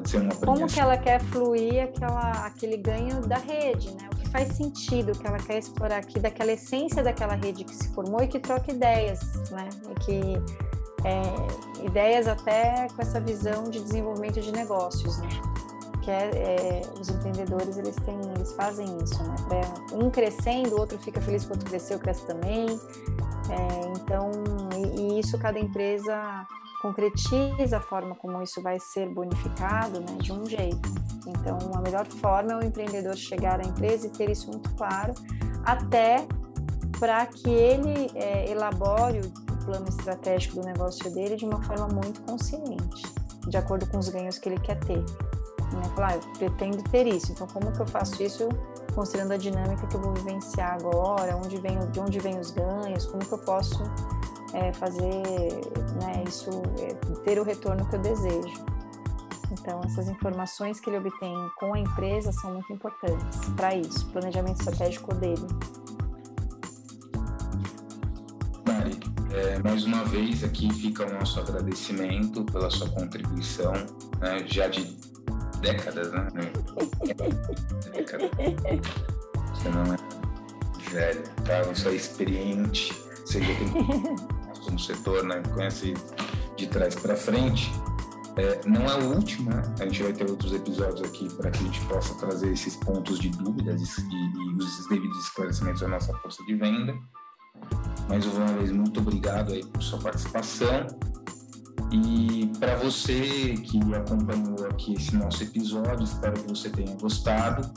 Pode 0.00 0.10
ser 0.10 0.18
uma 0.18 0.34
Como 0.34 0.66
que 0.66 0.80
ela 0.80 0.96
quer 0.96 1.20
fluir 1.20 1.84
aquela, 1.84 2.46
aquele 2.46 2.78
ganho 2.78 3.20
da 3.20 3.36
rede, 3.36 3.90
né? 3.94 4.08
O 4.12 4.16
que 4.16 4.28
faz 4.30 4.48
sentido 4.56 5.12
que 5.12 5.26
ela 5.26 5.38
quer 5.38 5.58
explorar 5.58 5.98
aqui 5.98 6.18
daquela 6.18 6.52
essência 6.52 7.02
daquela 7.02 7.34
rede 7.34 7.64
que 7.64 7.74
se 7.74 7.88
formou 7.90 8.22
e 8.22 8.26
que 8.26 8.38
troca 8.38 8.72
ideias, 8.72 9.20
né? 9.50 9.68
E 9.90 9.94
que 10.00 10.20
é, 11.04 11.84
ideias 11.84 12.26
até 12.26 12.88
com 12.94 13.02
essa 13.02 13.20
visão 13.20 13.64
de 13.64 13.80
desenvolvimento 13.80 14.40
de 14.40 14.52
negócios, 14.52 15.18
né? 15.18 15.28
Que 16.02 16.10
é, 16.10 16.30
é, 16.32 16.82
os 16.98 17.10
empreendedores 17.10 17.76
eles 17.76 17.96
têm, 17.96 18.18
eles 18.34 18.52
fazem 18.52 18.86
isso, 19.04 19.22
né? 19.22 19.60
um 19.92 20.08
crescendo, 20.08 20.76
o 20.76 20.80
outro 20.80 20.98
fica 20.98 21.20
feliz 21.20 21.44
que 21.44 21.50
o 21.50 21.52
outro 21.52 21.68
cresceu, 21.68 21.98
cresce 21.98 22.24
também. 22.24 22.68
É, 23.50 23.98
então, 23.98 24.30
e, 24.96 25.00
e, 25.00 25.20
isso 25.20 25.36
cada 25.38 25.58
empresa 25.58 26.46
concretiza 26.80 27.76
a 27.76 27.80
forma 27.80 28.14
como 28.14 28.42
isso 28.42 28.62
vai 28.62 28.78
ser 28.80 29.08
bonificado, 29.08 30.00
né? 30.00 30.16
De 30.20 30.32
um 30.32 30.46
jeito. 30.46 30.88
Então, 31.26 31.58
a 31.74 31.80
melhor 31.80 32.06
forma 32.06 32.52
é 32.52 32.56
o 32.56 32.64
empreendedor 32.64 33.14
chegar 33.16 33.60
à 33.60 33.62
empresa 33.62 34.06
e 34.06 34.10
ter 34.10 34.30
isso 34.30 34.48
muito 34.48 34.70
claro, 34.74 35.12
até 35.64 36.26
para 36.98 37.26
que 37.26 37.48
ele 37.48 38.10
é, 38.14 38.50
elabore 38.50 39.20
plano 39.64 39.88
estratégico 39.88 40.56
do 40.56 40.66
negócio 40.66 41.12
dele 41.12 41.36
de 41.36 41.44
uma 41.44 41.62
forma 41.62 41.88
muito 41.88 42.20
consciente, 42.22 43.02
de 43.46 43.56
acordo 43.56 43.86
com 43.86 43.98
os 43.98 44.08
ganhos 44.08 44.38
que 44.38 44.48
ele 44.48 44.60
quer 44.60 44.78
ter. 44.80 44.98
Né? 44.98 45.82
Falar, 45.94 46.12
ah, 46.12 46.16
eu 46.16 46.20
pretendo 46.38 46.82
ter 46.84 47.06
isso, 47.06 47.30
então 47.30 47.46
como 47.46 47.70
que 47.70 47.80
eu 47.80 47.86
faço 47.86 48.22
isso 48.22 48.48
considerando 48.94 49.32
a 49.32 49.36
dinâmica 49.36 49.86
que 49.86 49.94
eu 49.94 50.00
vou 50.00 50.12
vivenciar 50.14 50.74
agora, 50.74 51.36
onde 51.36 51.60
vem, 51.60 51.78
de 51.90 52.00
onde 52.00 52.18
vem 52.18 52.38
os 52.38 52.50
ganhos, 52.50 53.06
como 53.06 53.24
que 53.24 53.32
eu 53.32 53.38
posso 53.38 53.82
é, 54.54 54.72
fazer 54.72 55.22
né, 56.00 56.24
isso, 56.26 56.50
é, 56.78 56.94
ter 57.24 57.38
o 57.38 57.44
retorno 57.44 57.88
que 57.88 57.96
eu 57.96 58.00
desejo. 58.00 58.64
Então, 59.52 59.80
essas 59.84 60.08
informações 60.08 60.80
que 60.80 60.88
ele 60.88 60.98
obtém 60.98 61.34
com 61.58 61.74
a 61.74 61.78
empresa 61.78 62.32
são 62.32 62.52
muito 62.54 62.72
importantes 62.72 63.48
para 63.56 63.74
isso, 63.74 64.06
planejamento 64.10 64.60
estratégico 64.60 65.14
dele. 65.14 65.46
É, 69.32 69.58
mais 69.60 69.84
uma 69.84 70.04
vez, 70.04 70.42
aqui 70.44 70.72
fica 70.72 71.06
o 71.06 71.12
nosso 71.12 71.40
agradecimento 71.40 72.44
pela 72.44 72.70
sua 72.70 72.88
contribuição, 72.90 73.72
né, 74.20 74.44
já 74.46 74.68
de 74.68 74.84
décadas, 75.60 76.12
né? 76.12 76.28
décadas. 77.92 78.30
Você 79.54 79.68
não 79.68 79.94
é 79.94 80.20
velho, 80.90 81.22
tá? 81.44 81.62
Você 81.62 81.88
é 81.88 81.94
experiente, 81.94 82.92
você 83.24 83.40
já 83.40 83.54
tem 83.56 84.16
no 84.70 84.78
setor, 84.78 85.24
né? 85.24 85.42
Conhece 85.54 85.94
de 86.56 86.66
trás 86.66 86.94
para 86.94 87.16
frente. 87.16 87.70
É, 88.36 88.60
não 88.66 88.82
é 88.86 88.94
o 88.94 89.14
último, 89.16 89.50
né? 89.50 89.62
A 89.80 89.84
gente 89.84 90.02
vai 90.02 90.12
ter 90.12 90.30
outros 90.30 90.52
episódios 90.52 91.02
aqui 91.02 91.28
para 91.34 91.50
que 91.50 91.58
a 91.58 91.62
gente 91.62 91.80
possa 91.86 92.14
trazer 92.14 92.52
esses 92.52 92.76
pontos 92.76 93.18
de 93.18 93.28
dúvidas 93.30 93.98
e, 93.98 94.14
e 94.14 94.54
os 94.54 94.88
devidos 94.88 95.18
esclarecimentos 95.24 95.80
da 95.80 95.88
nossa 95.88 96.12
força 96.18 96.42
de 96.44 96.54
venda. 96.54 96.94
Mais 98.08 98.24
uma 98.26 98.46
vez, 98.46 98.72
muito 98.72 99.00
obrigado 99.00 99.52
aí 99.52 99.64
por 99.64 99.82
sua 99.82 99.98
participação. 99.98 100.86
E 101.92 102.50
para 102.58 102.76
você 102.76 103.54
que 103.64 103.78
acompanhou 103.94 104.66
aqui 104.70 104.94
esse 104.94 105.16
nosso 105.16 105.42
episódio, 105.42 106.04
espero 106.04 106.34
que 106.34 106.48
você 106.48 106.70
tenha 106.70 106.94
gostado. 106.96 107.68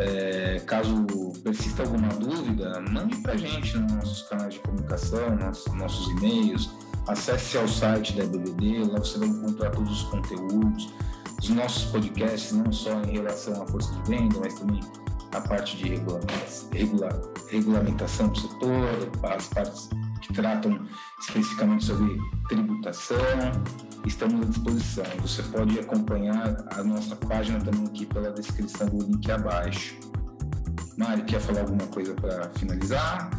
É, 0.00 0.60
caso 0.66 1.04
persista 1.42 1.82
alguma 1.82 2.08
dúvida, 2.08 2.80
mande 2.90 3.16
para 3.16 3.32
a 3.32 3.36
gente 3.36 3.76
nos 3.76 3.92
nossos 3.92 4.22
canais 4.28 4.54
de 4.54 4.60
comunicação, 4.60 5.34
nossos, 5.36 5.72
nossos 5.74 6.08
e-mails, 6.10 6.70
acesse 7.08 7.56
ao 7.56 7.66
site 7.66 8.12
da 8.16 8.24
BBD, 8.24 8.84
lá 8.84 8.98
você 8.98 9.18
vai 9.18 9.28
encontrar 9.28 9.70
todos 9.70 9.90
os 9.90 10.02
conteúdos, 10.04 10.92
os 11.40 11.48
nossos 11.50 11.84
podcasts, 11.90 12.52
não 12.52 12.70
só 12.70 13.00
em 13.02 13.12
relação 13.12 13.60
à 13.62 13.66
força 13.66 13.92
de 13.92 14.10
venda, 14.10 14.38
mas 14.40 14.54
também 14.54 14.80
a 15.32 15.40
parte 15.40 15.76
de 15.76 15.88
regula, 15.88 16.20
regula, 16.72 17.32
regulamentação 17.50 18.28
do 18.28 18.38
setor, 18.38 19.10
as 19.24 19.48
partes 19.48 19.90
que 20.28 20.34
tratam 20.34 20.86
especificamente 21.18 21.86
sobre 21.86 22.18
tributação, 22.48 23.16
estamos 24.06 24.42
à 24.42 24.44
disposição. 24.44 25.04
Você 25.22 25.42
pode 25.44 25.78
acompanhar 25.80 26.64
a 26.70 26.84
nossa 26.84 27.16
página 27.16 27.58
também 27.58 27.86
aqui 27.86 28.06
pela 28.06 28.30
descrição 28.30 28.86
do 28.88 29.04
link 29.04 29.30
abaixo. 29.30 29.96
Mari, 30.96 31.22
quer 31.22 31.40
falar 31.40 31.60
alguma 31.60 31.86
coisa 31.86 32.14
para 32.14 32.50
finalizar? 32.50 33.30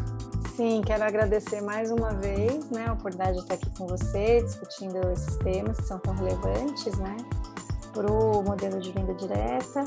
Sim, 0.56 0.82
quero 0.84 1.04
agradecer 1.04 1.60
mais 1.62 1.90
uma 1.90 2.10
vez 2.10 2.68
né, 2.70 2.86
a 2.86 2.92
oportunidade 2.92 3.36
de 3.36 3.42
estar 3.42 3.54
aqui 3.54 3.70
com 3.78 3.86
você, 3.86 4.42
discutindo 4.42 4.98
esses 5.12 5.36
temas 5.36 5.76
que 5.78 5.86
são 5.86 5.98
tão 6.00 6.14
relevantes 6.14 6.98
né, 6.98 7.16
para 7.92 8.10
o 8.10 8.42
modelo 8.42 8.80
de 8.80 8.92
venda 8.92 9.14
direta. 9.14 9.84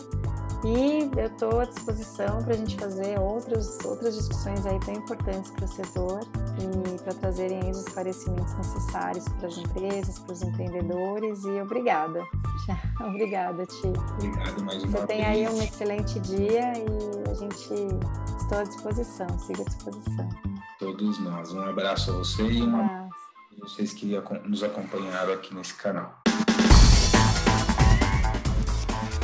E 0.66 1.12
eu 1.20 1.28
estou 1.28 1.60
à 1.60 1.66
disposição 1.66 2.42
para 2.42 2.54
a 2.54 2.58
gente 2.58 2.78
fazer 2.78 3.20
outros, 3.20 3.80
outras 3.84 4.16
discussões 4.16 4.66
aí 4.66 4.80
tão 4.80 4.94
importantes 4.94 5.52
para 5.52 5.66
o 5.66 5.68
setor 5.68 6.20
e 6.58 7.04
para 7.04 7.14
trazerem 7.16 7.70
os 7.70 7.80
esclarecimentos 7.80 8.54
necessários 8.56 9.28
para 9.28 9.48
as 9.48 9.58
empresas, 9.58 10.20
para 10.20 10.32
os 10.32 10.42
empreendedores. 10.42 11.44
E 11.44 11.62
obrigada. 11.62 12.24
obrigada, 13.02 13.66
Ti. 13.66 13.88
Obrigado 14.16 14.64
mais 14.64 14.84
uma 14.84 15.00
Você 15.00 15.08
tem 15.08 15.26
aí 15.26 15.48
um 15.50 15.62
excelente 15.62 16.20
dia 16.22 16.72
e 16.78 17.30
a 17.30 17.34
gente 17.34 17.74
estou 18.40 18.60
à 18.60 18.64
disposição, 18.64 19.28
siga 19.40 19.64
à 19.64 19.66
disposição. 19.66 20.30
Todos 20.80 21.20
nós. 21.20 21.52
Um 21.52 21.62
abraço 21.62 22.12
a 22.12 22.18
você 22.20 22.44
e 22.44 22.62
uma 22.62 22.84
um 22.84 23.10
vocês 23.60 23.94
que 23.94 24.06
nos 24.46 24.64
acompanharam 24.64 25.34
aqui 25.34 25.54
nesse 25.54 25.74
canal. 25.76 26.23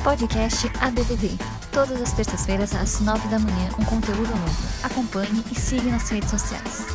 Podcast 0.09 0.65
ABVD. 0.81 1.37
Todas 1.71 2.01
as 2.01 2.13
terças-feiras, 2.13 2.73
às 2.73 2.99
nove 2.99 3.27
da 3.27 3.37
manhã, 3.37 3.69
um 3.77 3.85
conteúdo 3.85 4.27
novo. 4.27 4.67
Acompanhe 4.81 5.43
e 5.51 5.53
siga 5.53 5.91
nas 5.91 6.09
redes 6.09 6.31
sociais. 6.31 6.87